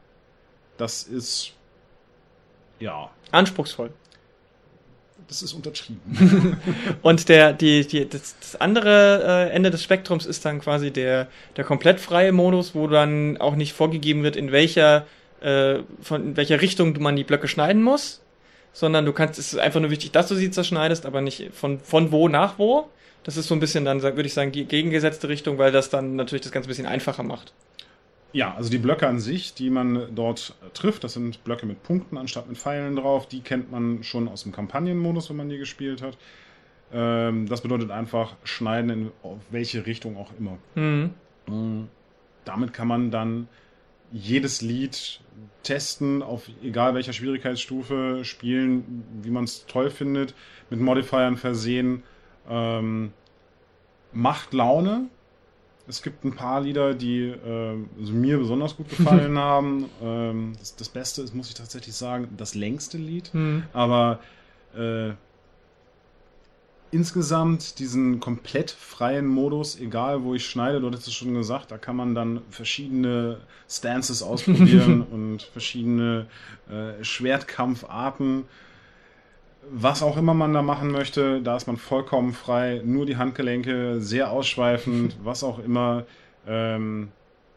[0.77, 1.53] das ist
[2.79, 3.91] ja anspruchsvoll.
[5.27, 6.57] Das ist untertrieben.
[7.03, 11.27] und der, die, die, das, das andere äh, Ende des Spektrums ist dann quasi der,
[11.55, 15.05] der komplett freie Modus, wo dann auch nicht vorgegeben wird, in welcher
[15.41, 18.21] äh, von welcher Richtung man die Blöcke schneiden muss,
[18.73, 21.79] sondern du kannst, es ist einfach nur wichtig, dass du sie zerschneidest, aber nicht von,
[21.79, 22.89] von wo nach wo.
[23.23, 26.15] Das ist so ein bisschen dann, würde ich sagen, die gegengesetzte Richtung, weil das dann
[26.15, 27.53] natürlich das Ganze ein bisschen einfacher macht.
[28.31, 32.17] Ja, also die Blöcke an sich, die man dort trifft, das sind Blöcke mit Punkten
[32.17, 33.27] anstatt mit Pfeilen drauf.
[33.27, 36.17] Die kennt man schon aus dem Kampagnenmodus, wenn man die gespielt hat.
[36.93, 39.11] Ähm, das bedeutet einfach schneiden in
[39.49, 40.57] welche Richtung auch immer.
[40.75, 41.13] Mhm.
[41.47, 41.87] Mm,
[42.45, 43.47] damit kann man dann
[44.11, 45.21] jedes Lied
[45.63, 50.33] testen, auf egal welcher Schwierigkeitsstufe, spielen, wie man es toll findet,
[50.69, 52.03] mit Modifiern versehen.
[52.49, 53.13] Ähm,
[54.11, 55.07] macht Laune.
[55.87, 59.89] Es gibt ein paar Lieder, die äh, also mir besonders gut gefallen haben.
[60.01, 63.33] Ähm, das, das, Beste ist, muss ich tatsächlich sagen, das längste Lied.
[63.33, 63.63] Mhm.
[63.73, 64.19] Aber
[64.75, 65.11] äh,
[66.91, 71.77] insgesamt diesen komplett freien Modus, egal wo ich schneide, du hattest es schon gesagt, da
[71.77, 73.37] kann man dann verschiedene
[73.69, 76.27] Stances ausprobieren und verschiedene
[76.69, 78.45] äh, Schwertkampfarten.
[79.71, 84.01] Was auch immer man da machen möchte, da ist man vollkommen frei, nur die Handgelenke,
[84.01, 86.05] sehr ausschweifend, was auch immer.
[86.47, 87.09] Ähm,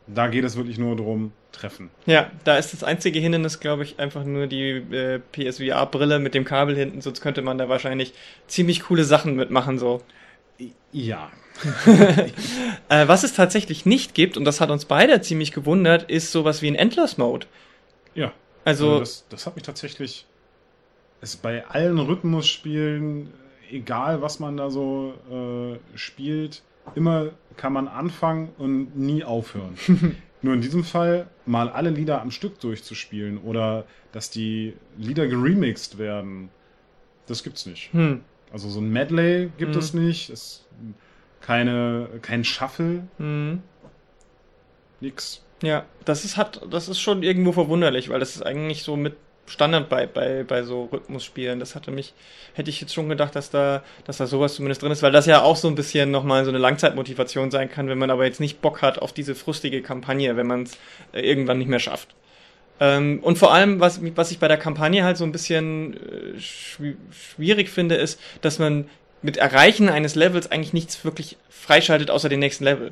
[0.07, 1.91] da geht es wirklich nur darum, treffen.
[2.07, 6.45] Ja, da ist das einzige Hindernis, glaube ich, einfach nur die äh, PSVR-Brille mit dem
[6.45, 8.15] Kabel hinten, sonst könnte man da wahrscheinlich
[8.47, 10.03] ziemlich coole Sachen mitmachen, so.
[10.93, 11.31] Ja.
[12.88, 16.62] äh, was es tatsächlich nicht gibt, und das hat uns beide ziemlich gewundert, ist sowas
[16.62, 17.47] wie ein Endless-Mode.
[18.15, 18.33] Ja.
[18.65, 20.27] Also, also das, das hat mich tatsächlich.
[21.21, 23.33] Es bei allen Rhythmusspielen,
[23.71, 26.62] egal was man da so äh, spielt,
[26.97, 29.75] immer kann man anfangen und nie aufhören.
[30.43, 35.99] Nur in diesem Fall mal alle Lieder am Stück durchzuspielen oder dass die Lieder geremixed
[35.99, 36.49] werden,
[37.27, 37.93] das gibt's nicht.
[37.93, 38.23] Hm.
[38.53, 39.81] Also so ein Medley gibt hm.
[39.81, 40.67] es nicht, es
[41.41, 43.07] keine kein Shuffle.
[43.19, 43.62] Hm.
[45.01, 45.45] Nix.
[45.62, 49.17] Ja, das ist hat das ist schon irgendwo verwunderlich, weil das ist eigentlich so mit
[49.53, 51.61] Standard bei, bei, bei so Rhythmusspielen.
[51.61, 52.15] Das hatte mich,
[52.55, 55.27] hätte ich jetzt schon gedacht, dass da, dass da sowas zumindest drin ist, weil das
[55.27, 58.41] ja auch so ein bisschen nochmal so eine Langzeitmotivation sein kann, wenn man aber jetzt
[58.41, 60.79] nicht Bock hat auf diese frustige Kampagne, wenn man es
[61.12, 62.15] äh, irgendwann nicht mehr schafft.
[62.81, 66.41] Ähm, und vor allem, was, was ich bei der Kampagne halt so ein bisschen äh,
[66.41, 68.88] schwierig finde, ist, dass man
[69.21, 72.91] mit Erreichen eines Levels eigentlich nichts wirklich freischaltet außer den nächsten Level.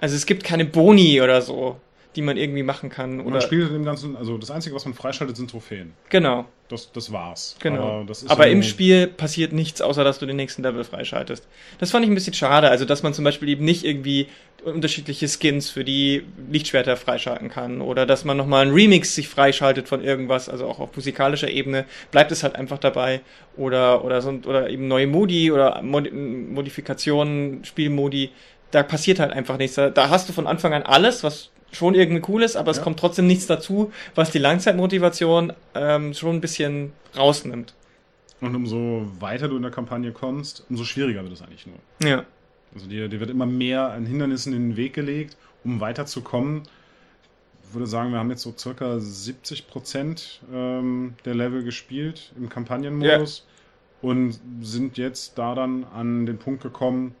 [0.00, 1.78] Also es gibt keine Boni oder so
[2.18, 3.20] die man irgendwie machen kann.
[3.20, 5.92] Oder man spielt im Ganzen, also das Einzige, was man freischaltet, sind Trophäen.
[6.08, 6.46] Genau.
[6.68, 7.54] Das, das war's.
[7.60, 8.00] Genau.
[8.00, 11.46] Aber, Aber so im Spiel passiert nichts, außer dass du den nächsten Level freischaltest.
[11.78, 12.70] Das fand ich ein bisschen schade.
[12.70, 14.26] Also, dass man zum Beispiel eben nicht irgendwie
[14.64, 19.86] unterschiedliche Skins für die Lichtschwerter freischalten kann oder dass man nochmal einen Remix sich freischaltet
[19.86, 23.20] von irgendwas, also auch auf musikalischer Ebene, bleibt es halt einfach dabei
[23.56, 28.30] oder, oder, so, oder eben neue Modi oder Mod Modifikationen, Spielmodi,
[28.72, 29.76] da passiert halt einfach nichts.
[29.76, 32.98] Da hast du von Anfang an alles, was schon irgendwie cool ist, aber es kommt
[32.98, 37.74] trotzdem nichts dazu, was die Langzeitmotivation ähm, schon ein bisschen rausnimmt.
[38.40, 42.08] Und umso weiter du in der Kampagne kommst, umso schwieriger wird es eigentlich nur.
[42.08, 42.24] Ja.
[42.74, 46.62] Also dir, dir wird immer mehr an Hindernissen in den Weg gelegt, um weiterzukommen.
[47.66, 52.48] Ich würde sagen, wir haben jetzt so circa 70 Prozent ähm, der Level gespielt im
[52.48, 53.46] Kampagnenmodus
[54.00, 57.14] und sind jetzt da dann an den Punkt gekommen,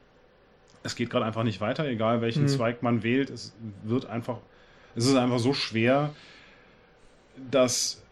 [0.88, 2.48] es geht gerade einfach nicht weiter, egal welchen Mhm.
[2.48, 3.30] Zweig man wählt.
[3.30, 4.38] Es wird einfach,
[4.96, 6.10] es ist einfach so schwer,
[7.50, 8.02] dass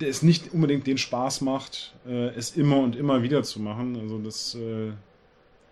[0.00, 3.96] es nicht unbedingt den Spaß macht, äh, es immer und immer wieder zu machen.
[3.98, 4.92] Also das, äh,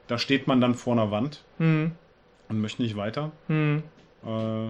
[0.06, 1.92] da steht man dann vor einer Wand Hm.
[2.48, 3.32] und möchte nicht weiter.
[3.48, 3.82] Hm.
[4.24, 4.68] Äh,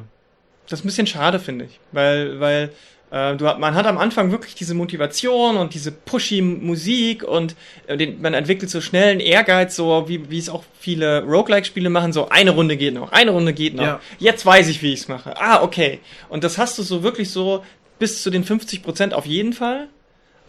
[0.69, 1.79] Das ist ein bisschen schade, finde ich.
[1.93, 2.71] Weil, weil
[3.11, 7.55] äh, du, man hat am Anfang wirklich diese Motivation und diese pushy Musik und
[7.87, 11.89] äh, den, man entwickelt so schnell einen Ehrgeiz, so wie, wie es auch viele Roguelike-Spiele
[11.89, 13.85] machen, so eine Runde geht noch, eine Runde geht noch.
[13.85, 14.01] Ja.
[14.19, 15.37] Jetzt weiß ich, wie ich es mache.
[15.41, 16.01] Ah, okay.
[16.29, 17.65] Und das hast du so wirklich so
[17.99, 19.89] bis zu den 50 Prozent auf jeden Fall.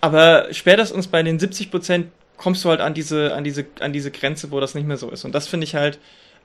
[0.02, 4.12] Aber spätestens bei den 70 Prozent kommst du halt an diese, an diese, an diese
[4.12, 5.26] Grenze, wo das nicht mehr so ist.
[5.26, 6.00] Und das finde ich halt,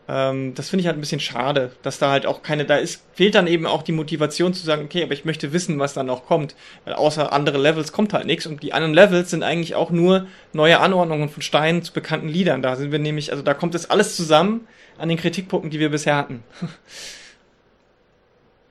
[0.08, 3.04] ähm, das finde ich halt ein bisschen schade, dass da halt auch keine, da ist,
[3.14, 6.06] fehlt dann eben auch die Motivation zu sagen, okay, aber ich möchte wissen, was dann
[6.06, 6.56] noch kommt.
[6.84, 10.26] Weil außer andere Levels kommt halt nichts und die anderen Levels sind eigentlich auch nur
[10.52, 12.62] neue Anordnungen von Steinen zu bekannten Liedern.
[12.62, 14.66] Da sind wir nämlich, also da kommt das alles zusammen
[14.98, 16.42] an den Kritikpunkten, die wir bisher hatten.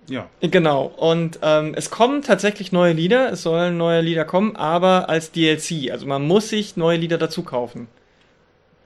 [0.10, 0.86] ja, Genau.
[0.86, 5.92] Und ähm, es kommen tatsächlich neue Lieder, es sollen neue Lieder kommen, aber als DLC.
[5.92, 7.88] Also man muss sich neue Lieder dazu kaufen.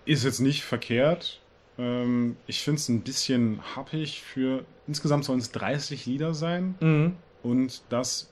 [0.05, 1.39] ist jetzt nicht verkehrt.
[1.77, 7.15] Ähm, ich finde es ein bisschen happig für, insgesamt sollen es 30 Lieder sein Mhm.
[7.43, 8.31] und das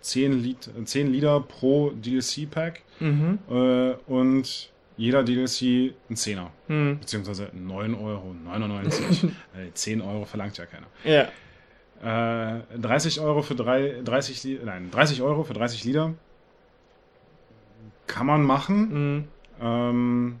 [0.00, 3.38] 10, Lied, 10 Lieder pro DLC-Pack Mhm.
[3.50, 6.50] äh, und jeder DLC ein Zehner.
[6.68, 6.98] Mhm.
[7.00, 8.34] beziehungsweise 9,99 Euro.
[9.56, 10.86] äh, 10 Euro verlangt ja keiner.
[11.04, 11.28] Ja.
[12.02, 16.14] Äh, 30 Euro für drei, 30 Li- nein, 30 Euro für 30 Lieder
[18.06, 19.14] kann man machen.
[19.16, 19.24] Mhm.
[19.60, 20.40] Ähm,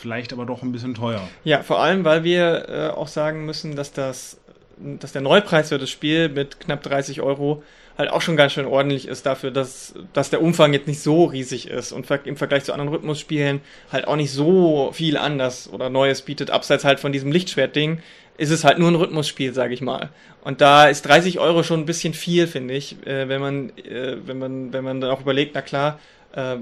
[0.00, 1.20] vielleicht aber doch ein bisschen teuer.
[1.44, 4.38] Ja, vor allem, weil wir äh, auch sagen müssen, dass das,
[4.78, 7.62] dass der Neupreis für das Spiel mit knapp 30 Euro
[7.98, 11.24] halt auch schon ganz schön ordentlich ist dafür, dass, dass der Umfang jetzt nicht so
[11.24, 13.60] riesig ist und im Vergleich zu anderen Rhythmusspielen
[13.92, 18.00] halt auch nicht so viel anders oder Neues bietet, abseits halt von diesem Lichtschwert-Ding,
[18.38, 20.08] ist es halt nur ein Rhythmusspiel, sage ich mal.
[20.42, 24.16] Und da ist 30 Euro schon ein bisschen viel, finde ich, äh, wenn man, äh,
[24.24, 26.00] wenn man, wenn man dann auch überlegt, na klar,
[26.32, 26.56] äh,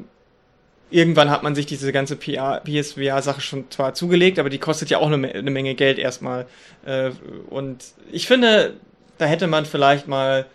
[0.91, 5.11] irgendwann hat man sich diese ganze PSVR-Sache schon zwar zugelegt, aber die kostet ja auch
[5.11, 6.47] eine, eine Menge Geld erstmal.
[6.85, 7.11] Äh,
[7.51, 8.75] und ich finde,
[9.19, 10.47] da hätte man vielleicht mal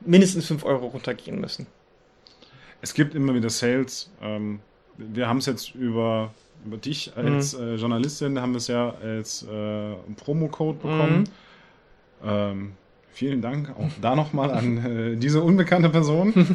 [0.00, 1.66] mindestens 5 Euro runtergehen müssen.
[2.82, 4.10] Es gibt immer wieder Sales.
[4.22, 4.60] Ähm,
[4.96, 6.32] wir haben es jetzt über,
[6.64, 11.28] über dich als äh, Journalistin, haben wir es ja als äh, Promo-Code bekommen.
[12.24, 12.72] Ähm,
[13.12, 16.32] vielen Dank auch da nochmal an äh, diese unbekannte Person.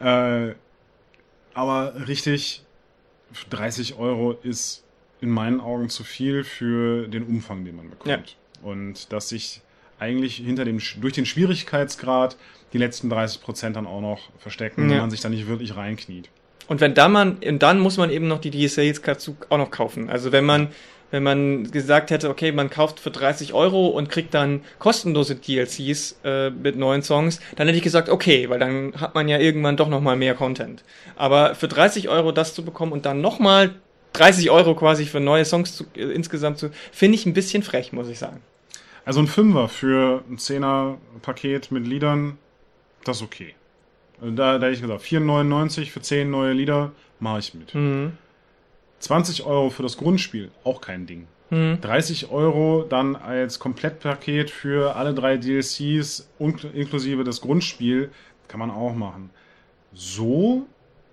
[0.00, 0.54] äh,
[1.54, 2.62] aber richtig,
[3.50, 4.84] 30 Euro ist
[5.20, 8.36] in meinen Augen zu viel für den Umfang, den man bekommt.
[8.62, 9.60] Und dass sich
[9.98, 12.36] eigentlich hinter dem, durch den Schwierigkeitsgrad
[12.72, 14.90] die letzten 30 Prozent dann auch noch verstecken, Ja.
[14.96, 16.28] wenn man sich da nicht wirklich reinkniet.
[16.66, 19.70] Und wenn dann man, und dann muss man eben noch die DSLs dazu auch noch
[19.70, 20.08] kaufen.
[20.08, 20.68] Also wenn man,
[21.10, 26.16] wenn man gesagt hätte, okay, man kauft für 30 Euro und kriegt dann kostenlose DLCs
[26.24, 29.76] äh, mit neuen Songs, dann hätte ich gesagt, okay, weil dann hat man ja irgendwann
[29.76, 30.82] doch nochmal mehr Content.
[31.16, 33.74] Aber für 30 Euro das zu bekommen und dann nochmal
[34.14, 37.92] 30 Euro quasi für neue Songs zu, äh, insgesamt zu, finde ich ein bisschen frech,
[37.92, 38.40] muss ich sagen.
[39.04, 42.38] Also ein Fünfer für ein Zehner-Paket mit Liedern,
[43.04, 43.54] das ist okay.
[44.20, 47.74] Also da, da hätte ich gesagt, 4,99 für 10 neue Lieder, mache ich mit.
[47.74, 48.12] Mhm.
[49.00, 51.26] 20 Euro für das Grundspiel, auch kein Ding.
[51.50, 51.80] Mhm.
[51.80, 58.10] 30 Euro dann als Komplettpaket für alle drei DLCs inklusive das Grundspiel,
[58.48, 59.30] kann man auch machen.
[59.92, 60.66] So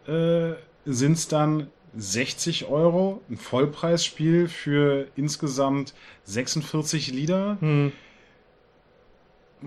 [0.07, 0.53] äh,
[0.85, 7.57] sind es dann 60 Euro, ein Vollpreisspiel für insgesamt 46 Lieder.
[7.59, 7.91] Mhm.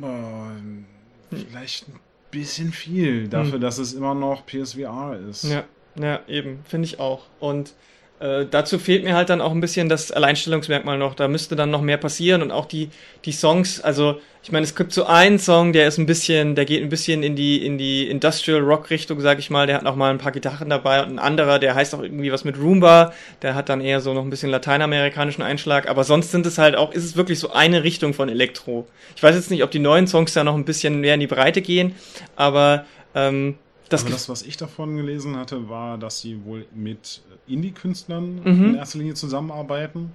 [0.02, 0.86] Ähm,
[1.30, 5.44] vielleicht ein bisschen viel dafür, dass es immer noch PSVR ist.
[5.44, 5.64] Ja,
[5.96, 7.26] ja, eben, finde ich auch.
[7.38, 7.74] Und
[8.20, 11.14] äh, dazu fehlt mir halt dann auch ein bisschen das Alleinstellungsmerkmal noch.
[11.14, 12.90] Da müsste dann noch mehr passieren und auch die,
[13.24, 16.66] die Songs, also ich meine, es gibt so einen Song, der ist ein bisschen, der
[16.66, 19.82] geht ein bisschen in die, in die Industrial Rock Richtung, sag ich mal, der hat
[19.82, 22.58] noch mal ein paar Gitarren dabei und ein anderer, der heißt auch irgendwie was mit
[22.58, 26.58] Roomba, der hat dann eher so noch ein bisschen lateinamerikanischen Einschlag, aber sonst sind es
[26.58, 28.86] halt auch, ist es wirklich so eine Richtung von Elektro.
[29.16, 31.26] Ich weiß jetzt nicht, ob die neuen Songs da noch ein bisschen mehr in die
[31.26, 31.94] Breite gehen,
[32.36, 32.84] aber
[33.14, 33.56] ähm,
[33.88, 38.64] das, Aber das, was ich davon gelesen hatte, war, dass sie wohl mit Indie-Künstlern Mhm.
[38.70, 40.12] in erster Linie zusammenarbeiten,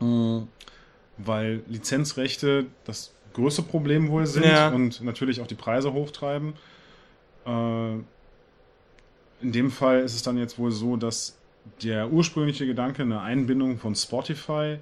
[0.00, 0.48] mhm.
[1.18, 4.68] weil Lizenzrechte das größte Problem wohl sind Ja.
[4.68, 6.54] und natürlich auch die Preise hochtreiben.
[7.46, 7.92] Äh,
[9.42, 11.36] in dem Fall ist es dann jetzt wohl so, dass
[11.82, 14.78] der ursprüngliche Gedanke, eine Einbindung von Spotify,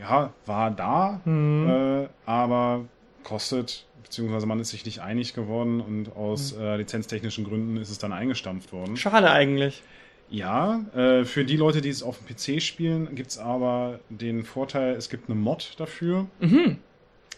[0.00, 1.68] ja, war da, Mhm.
[1.68, 2.84] äh, aber
[3.22, 7.98] kostet, beziehungsweise man ist sich nicht einig geworden und aus äh, lizenztechnischen Gründen ist es
[7.98, 8.96] dann eingestampft worden.
[8.96, 9.82] Schade eigentlich.
[10.30, 14.44] Ja, äh, für die Leute, die es auf dem PC spielen, gibt es aber den
[14.44, 16.26] Vorteil, es gibt eine Mod dafür.
[16.40, 16.78] Mhm.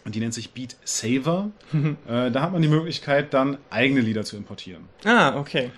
[0.05, 1.51] Und die nennt sich Beat Saver.
[2.07, 4.83] äh, da hat man die Möglichkeit, dann eigene Lieder zu importieren.
[5.03, 5.69] Ah, okay.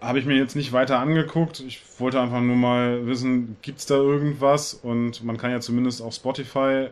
[0.00, 1.60] Habe ich mir jetzt nicht weiter angeguckt.
[1.60, 4.74] Ich wollte einfach nur mal wissen, gibt es da irgendwas?
[4.74, 6.88] Und man kann ja zumindest auf Spotify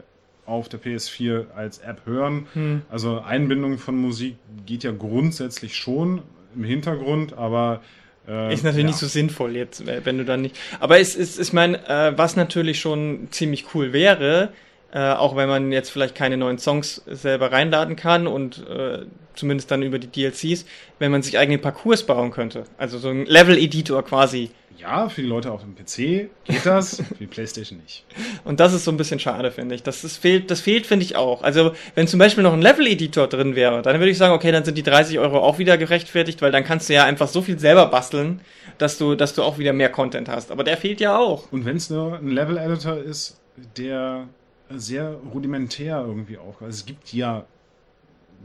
[0.47, 2.47] auf der PS4 als App hören.
[2.55, 2.83] Hm.
[2.91, 4.37] Also Einbindung von Musik
[4.67, 6.23] geht ja grundsätzlich schon
[6.55, 7.81] im Hintergrund, aber
[8.27, 8.89] äh, Ist natürlich ja.
[8.89, 10.57] nicht so sinnvoll jetzt, äh, wenn du dann nicht.
[10.81, 14.51] Aber es ist, ich meine, äh, was natürlich schon ziemlich cool wäre,
[14.95, 19.01] äh, auch wenn man jetzt vielleicht keine neuen Songs selber reinladen kann und äh,
[19.35, 20.65] zumindest dann über die DLCs,
[21.01, 22.63] wenn man sich eigene Parcours bauen könnte.
[22.79, 24.51] Also so ein Level-Editor quasi.
[24.79, 28.05] Ja, für die Leute auf dem PC geht das, für die Playstation nicht.
[28.45, 29.83] Und das ist so ein bisschen schade, finde ich.
[29.83, 31.43] Das, ist, fehlt, das fehlt, finde ich auch.
[31.43, 34.65] Also, wenn zum Beispiel noch ein Level-Editor drin wäre, dann würde ich sagen, okay, dann
[34.65, 37.59] sind die 30 Euro auch wieder gerechtfertigt, weil dann kannst du ja einfach so viel
[37.59, 38.41] selber basteln,
[38.79, 40.53] dass du, dass du auch wieder mehr Content hast.
[40.53, 41.51] Aber der fehlt ja auch.
[41.51, 43.41] Und wenn es nur ein Level-Editor ist,
[43.77, 44.29] der
[44.71, 46.61] sehr rudimentär irgendwie auch.
[46.61, 47.45] Also es gibt ja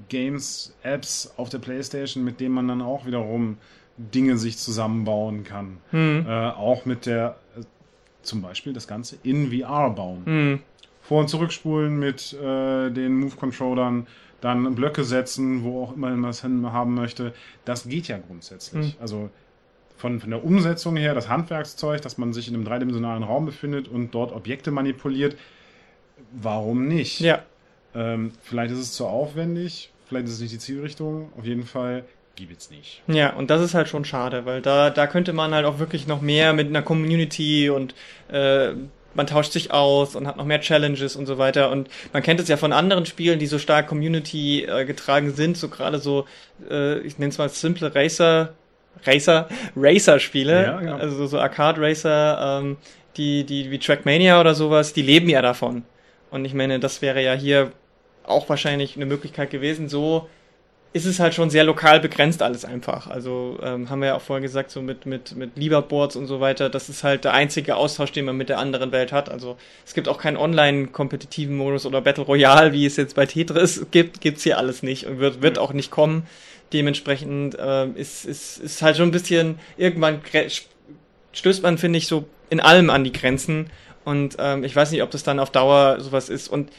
[0.08, 3.58] Games, Apps auf der Playstation, mit denen man dann auch wiederum
[3.98, 5.78] Dinge sich zusammenbauen kann.
[5.92, 6.26] Hm.
[6.28, 7.64] Äh, auch mit der, äh,
[8.22, 10.22] zum Beispiel das Ganze in VR bauen.
[10.26, 10.60] Hm.
[11.02, 14.08] Vor- und zurückspulen mit äh, den Move-Controllern,
[14.42, 17.34] dann Blöcke setzen, wo auch immer man hin haben möchte.
[17.66, 18.94] Das geht ja grundsätzlich.
[18.94, 19.02] Hm.
[19.02, 19.30] Also
[19.98, 23.90] von, von der Umsetzung her, das Handwerkszeug, dass man sich in einem dreidimensionalen Raum befindet
[23.90, 25.36] und dort Objekte manipuliert,
[26.32, 27.20] warum nicht?
[27.20, 27.44] Ja.
[27.96, 31.32] Ähm, vielleicht ist es zu aufwendig, vielleicht ist es nicht die Zielrichtung.
[31.38, 32.04] Auf jeden Fall
[32.36, 33.02] gibt es nicht.
[33.08, 36.08] Ja, und das ist halt schon schade, weil da, da könnte man halt auch wirklich
[36.08, 37.96] noch mehr mit einer Community und
[38.32, 38.70] äh,
[39.14, 41.72] man tauscht sich aus und hat noch mehr Challenges und so weiter.
[41.72, 45.58] Und man kennt es ja von anderen Spielen, die so stark Community äh, getragen sind,
[45.58, 46.26] so gerade so,
[46.70, 48.54] äh, ich nenne es mal simple Racer,
[49.06, 50.96] Racer, Racer-Spiele, Ja, ja.
[50.98, 52.78] also so Arcade-Racer, ähm,
[53.18, 55.84] die, die wie Trackmania oder sowas, die leben ja davon.
[56.32, 57.72] Und ich meine, das wäre ja hier
[58.24, 60.30] auch wahrscheinlich eine Möglichkeit gewesen, so
[60.92, 63.08] ist es halt schon sehr lokal begrenzt alles einfach.
[63.08, 66.40] Also ähm, haben wir ja auch vorher gesagt, so mit, mit, mit Leaderboards und so
[66.40, 69.30] weiter, das ist halt der einzige Austausch, den man mit der anderen Welt hat.
[69.30, 73.86] Also es gibt auch keinen online-kompetitiven Modus oder Battle Royale, wie es jetzt bei Tetris
[73.92, 76.26] gibt, gibt's hier alles nicht und wird, wird auch nicht kommen.
[76.74, 80.22] Dementsprechend ähm, ist, ist, ist halt schon ein bisschen, irgendwann
[81.34, 83.70] stößt man, finde ich, so in allem an die Grenzen.
[84.06, 86.48] Und ähm, ich weiß nicht, ob das dann auf Dauer sowas ist.
[86.48, 86.70] Und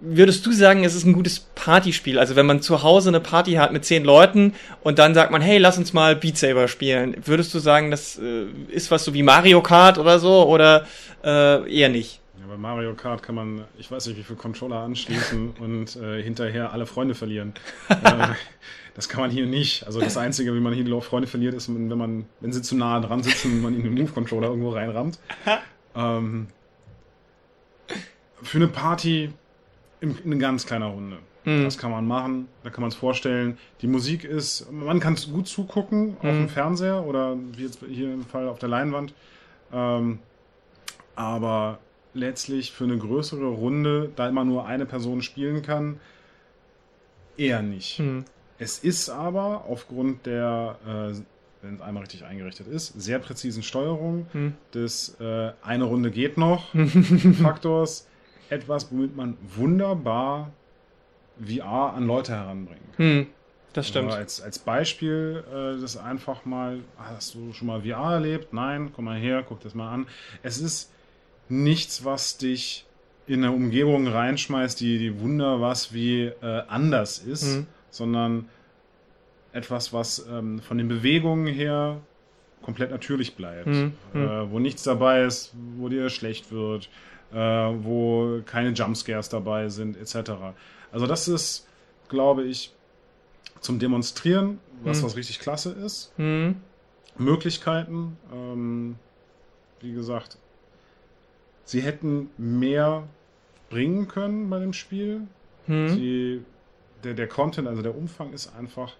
[0.00, 2.18] würdest du sagen, es ist ein gutes Partyspiel?
[2.18, 5.42] Also wenn man zu Hause eine Party hat mit zehn Leuten und dann sagt man,
[5.42, 7.16] hey, lass uns mal Beat Saber spielen.
[7.24, 10.86] Würdest du sagen, das äh, ist was so wie Mario Kart oder so oder
[11.24, 12.20] äh, eher nicht?
[12.40, 16.22] Ja, bei Mario Kart kann man, ich weiß nicht, wie viele Controller anschließen und äh,
[16.22, 17.54] hinterher alle Freunde verlieren.
[17.88, 18.28] äh,
[18.94, 19.86] das kann man hier nicht.
[19.86, 22.76] Also das Einzige, wie man hier die Freunde verliert, ist, wenn man, wenn sie zu
[22.76, 25.18] nah dran sitzen und man ihnen den Move-Controller irgendwo reinrammt.
[25.98, 26.46] ähm,
[28.42, 29.32] für eine Party
[30.00, 31.18] in, in eine ganz kleiner Runde.
[31.44, 31.64] Mhm.
[31.64, 33.58] Das kann man machen, da kann man es vorstellen.
[33.82, 36.28] Die Musik ist, man kann gut zugucken auf Mhm.
[36.28, 39.12] dem Fernseher oder wie jetzt hier im Fall auf der Leinwand.
[39.72, 40.20] Ähm,
[41.16, 41.78] aber
[42.14, 45.98] letztlich für eine größere Runde, da immer nur eine Person spielen kann,
[47.36, 47.98] eher nicht.
[47.98, 48.24] Hm.
[48.58, 51.14] Es ist aber aufgrund der, äh,
[51.62, 54.54] wenn es einmal richtig eingerichtet ist, sehr präzisen Steuerung Hm.
[54.74, 56.74] des äh, eine Runde geht noch
[57.42, 58.06] Faktors
[58.50, 60.50] etwas, womit man wunderbar
[61.44, 63.06] VR an Leute heranbringen kann.
[63.06, 63.26] Hm.
[63.74, 64.06] Das stimmt.
[64.06, 68.52] Also als, als Beispiel, äh, das einfach mal, hast du schon mal VR erlebt?
[68.52, 70.06] Nein, komm mal her, guck das mal an.
[70.42, 70.90] Es ist
[71.48, 72.86] nichts, was dich
[73.26, 77.66] in eine Umgebung reinschmeißt, die, die wunder was wie äh, anders ist, Mhm.
[77.90, 78.48] sondern
[79.52, 82.00] etwas, was ähm, von den Bewegungen her
[82.62, 83.66] komplett natürlich bleibt.
[83.66, 83.92] Mhm.
[84.14, 86.88] Äh, wo nichts dabei ist, wo dir schlecht wird,
[87.32, 90.32] äh, wo keine Jumpscares dabei sind, etc.
[90.92, 91.66] Also das ist,
[92.08, 92.72] glaube ich,
[93.60, 95.06] zum Demonstrieren, was Mhm.
[95.06, 96.12] was richtig klasse ist.
[96.16, 96.56] Hm.
[97.16, 98.96] Möglichkeiten, ähm,
[99.80, 100.38] wie gesagt,
[101.64, 103.04] sie hätten mehr
[103.70, 105.22] bringen können bei dem Spiel.
[105.66, 105.88] Hm.
[105.88, 106.42] Sie,
[107.04, 108.92] der, der Content, also der Umfang ist einfach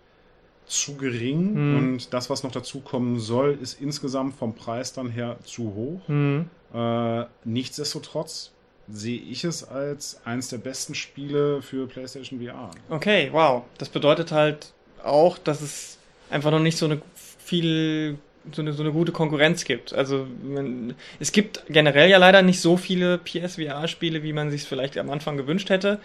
[0.69, 1.77] zu gering Mhm.
[1.79, 6.01] und das, was noch dazu kommen soll, ist insgesamt vom Preis dann her zu hoch.
[6.09, 6.49] Hm.
[6.75, 8.53] Äh, nichtsdestotrotz
[8.91, 12.71] sehe ich es als eines der besten Spiele für PlayStation VR.
[12.89, 13.63] Okay, wow.
[13.79, 14.73] Das bedeutet halt
[15.05, 15.99] auch, dass es
[16.31, 17.01] einfach noch nicht so eine
[17.39, 18.19] viel
[18.53, 19.93] so eine, so eine gute Konkurrenz gibt.
[19.93, 24.97] Also man, es gibt generell ja leider nicht so viele PSVR-Spiele, wie man sich vielleicht
[24.97, 26.01] am Anfang gewünscht hätte.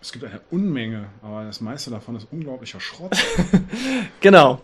[0.00, 3.16] Es gibt eine Unmenge, aber das meiste davon ist unglaublicher Schrott.
[4.20, 4.60] genau.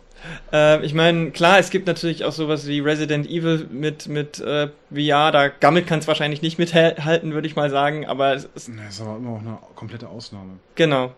[0.53, 4.68] Äh, ich meine, klar, es gibt natürlich auch sowas wie Resident Evil mit, mit äh,
[4.95, 8.68] VR, da gammelt kann es wahrscheinlich nicht mithalten, würde ich mal sagen, aber es ist.
[8.68, 10.53] Nee, ist aber immer auch eine komplette Ausnahme.
[10.76, 11.12] Genau.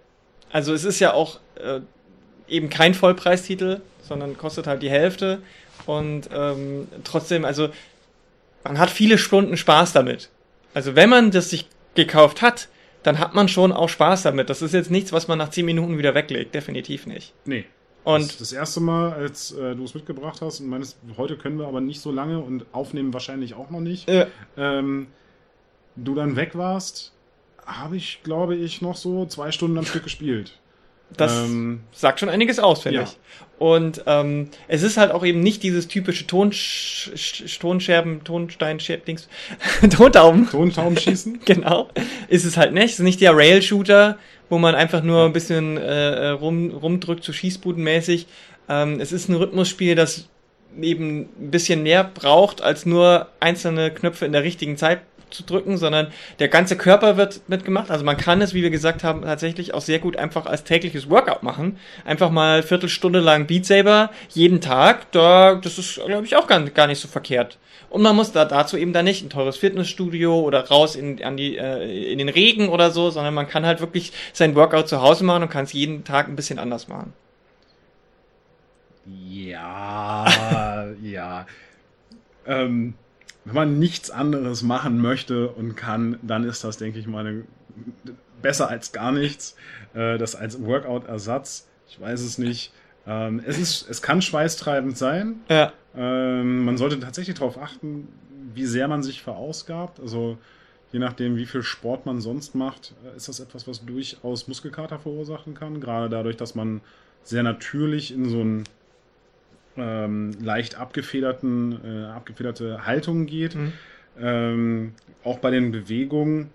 [0.51, 1.81] Also es ist ja auch äh,
[2.49, 5.41] eben kein Vollpreistitel, sondern kostet halt die Hälfte.
[5.85, 7.69] Und ähm, trotzdem, also
[8.65, 10.31] man hat viele Stunden Spaß damit.
[10.75, 12.69] Also wenn man das sich gekauft hat,
[13.07, 14.51] dann hat man schon auch Spaß damit.
[14.51, 16.55] Das ist jetzt nichts, was man nach 10 Minuten wieder weglegt.
[16.55, 17.33] Definitiv nicht.
[17.45, 17.65] Nee.
[18.03, 21.59] Und das, das erste Mal, als äh, du es mitgebracht hast und meinst, heute können
[21.59, 24.27] wir aber nicht so lange und aufnehmen wahrscheinlich auch noch nicht, ja.
[24.57, 25.07] ähm,
[25.95, 27.13] du dann weg warst,
[27.65, 30.59] habe ich, glaube ich, noch so zwei Stunden am Stück gespielt.
[31.17, 33.05] Das ähm, sagt schon einiges aus, finde ja.
[33.05, 33.17] ich.
[33.59, 36.53] Und ähm, es ist halt auch eben nicht dieses typische Ton
[37.61, 39.29] Tonscherben, Tonstein-Dings,
[39.97, 40.49] Tontauben.
[40.51, 41.41] Tontauben schießen?
[41.45, 41.89] genau.
[42.29, 42.85] Ist es halt nicht.
[42.85, 44.19] Es ist nicht der Rail-Shooter,
[44.51, 48.27] wo man einfach nur ein bisschen äh, rum, rumdrückt, so schießbudenmäßig.
[48.69, 50.29] Ähm, es ist ein Rhythmusspiel, das
[50.79, 55.01] eben ein bisschen mehr braucht, als nur einzelne Knöpfe in der richtigen Zeit
[55.31, 56.09] zu drücken, sondern
[56.39, 57.91] der ganze Körper wird mitgemacht.
[57.91, 61.11] Also man kann es, wie wir gesagt haben, tatsächlich auch sehr gut einfach als tägliches
[61.11, 61.79] Workout machen.
[62.05, 65.11] Einfach mal Viertelstunde lang Beat Saber jeden Tag.
[65.13, 67.59] Da, das ist, glaube ich, auch gar, gar nicht so verkehrt.
[67.89, 71.37] Und man muss da dazu eben dann nicht ein teures Fitnessstudio oder raus in, an
[71.37, 75.01] die, äh, in den Regen oder so, sondern man kann halt wirklich sein Workout zu
[75.01, 77.13] Hause machen und kann es jeden Tag ein bisschen anders machen.
[79.07, 80.27] Ja,
[81.03, 81.47] ja.
[82.47, 82.95] Ähm,
[83.47, 87.45] wenn man nichts anderes machen möchte und kann, dann ist das, denke ich mal,
[88.43, 89.57] besser als gar nichts.
[89.95, 92.73] Äh, das als Workout-Ersatz, ich weiß es nicht.
[93.07, 95.37] Ähm, es, ist, es kann schweißtreibend sein.
[95.49, 95.73] Ja.
[95.97, 98.09] Ähm, man sollte tatsächlich darauf achten,
[98.53, 100.01] wie sehr man sich verausgabt.
[100.01, 100.39] Also
[100.91, 104.99] je nachdem, wie viel Sport man sonst macht, äh, ist das etwas, was durchaus Muskelkater
[104.99, 105.81] verursachen kann.
[105.81, 106.81] Gerade dadurch, dass man
[107.23, 108.65] sehr natürlich in so ein
[109.77, 113.55] ähm, leicht abgefederten, äh, abgefederte Haltung geht.
[113.55, 113.73] Mhm.
[114.19, 114.93] Ähm,
[115.25, 116.51] auch bei den Bewegungen,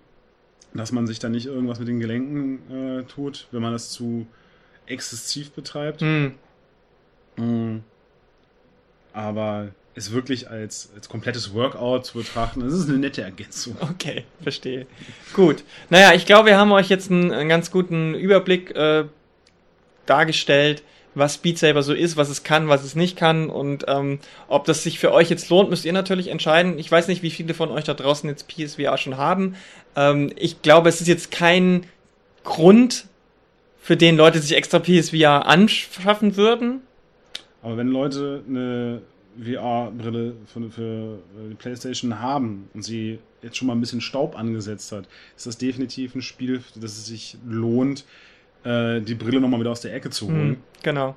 [0.74, 4.26] dass man sich da nicht irgendwas mit den Gelenken äh, tut, wenn man das zu
[4.86, 6.02] exzessiv betreibt.
[6.02, 6.34] Mhm.
[7.36, 7.82] Mhm.
[9.12, 13.76] Aber es wirklich als, als komplettes Workout zu betrachten, das ist eine nette Ergänzung.
[13.80, 14.86] Okay, verstehe.
[15.34, 15.64] Gut.
[15.90, 19.04] Naja, ich glaube, wir haben euch jetzt einen, einen ganz guten Überblick äh,
[20.06, 20.82] dargestellt,
[21.14, 24.64] was Beat Saber so ist, was es kann, was es nicht kann und ähm, ob
[24.64, 26.78] das sich für euch jetzt lohnt, müsst ihr natürlich entscheiden.
[26.78, 29.56] Ich weiß nicht, wie viele von euch da draußen jetzt PSVR schon haben.
[29.96, 31.84] Ähm, ich glaube, es ist jetzt kein
[32.44, 33.06] Grund,
[33.82, 36.82] für den Leute sich extra PSVR anschaffen würden.
[37.62, 39.02] Aber wenn Leute eine
[39.40, 41.18] VR-Brille für, für
[41.50, 45.58] die PlayStation haben und sie jetzt schon mal ein bisschen Staub angesetzt hat, ist das
[45.58, 48.04] definitiv ein Spiel, das es sich lohnt,
[48.64, 50.48] äh, die Brille nochmal wieder aus der Ecke zu holen.
[50.48, 51.14] Mhm, genau.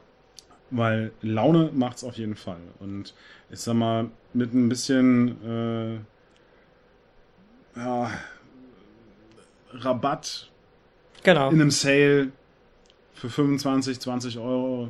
[0.72, 2.62] Weil Laune macht's auf jeden Fall.
[2.80, 3.14] Und
[3.50, 6.02] ich sag mal, mit ein bisschen
[7.76, 8.12] äh, ja,
[9.72, 10.50] Rabatt
[11.24, 11.50] genau.
[11.50, 12.32] in einem Sale
[13.14, 14.90] für 25, 20 Euro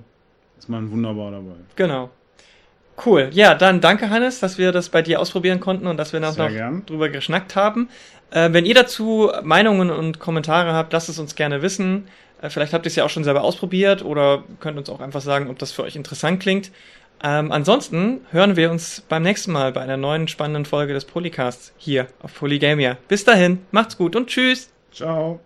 [0.58, 1.56] ist man wunderbar dabei.
[1.76, 2.10] Genau.
[3.06, 3.30] Cool.
[3.34, 6.38] Ja, dann danke Hannes, dass wir das bei dir ausprobieren konnten und dass wir noch,
[6.38, 6.50] noch
[6.86, 7.90] drüber geschnackt haben.
[8.32, 12.08] Äh, wenn ihr dazu Meinungen und Kommentare habt, lasst es uns gerne wissen.
[12.46, 15.22] Äh, vielleicht habt ihr es ja auch schon selber ausprobiert oder könnt uns auch einfach
[15.22, 16.72] sagen, ob das für euch interessant klingt.
[17.24, 21.74] Ähm, ansonsten hören wir uns beim nächsten Mal bei einer neuen spannenden Folge des Polycasts
[21.78, 22.98] hier auf Polygamia.
[23.08, 24.70] Bis dahin, macht's gut und tschüss.
[24.92, 25.40] Ciao.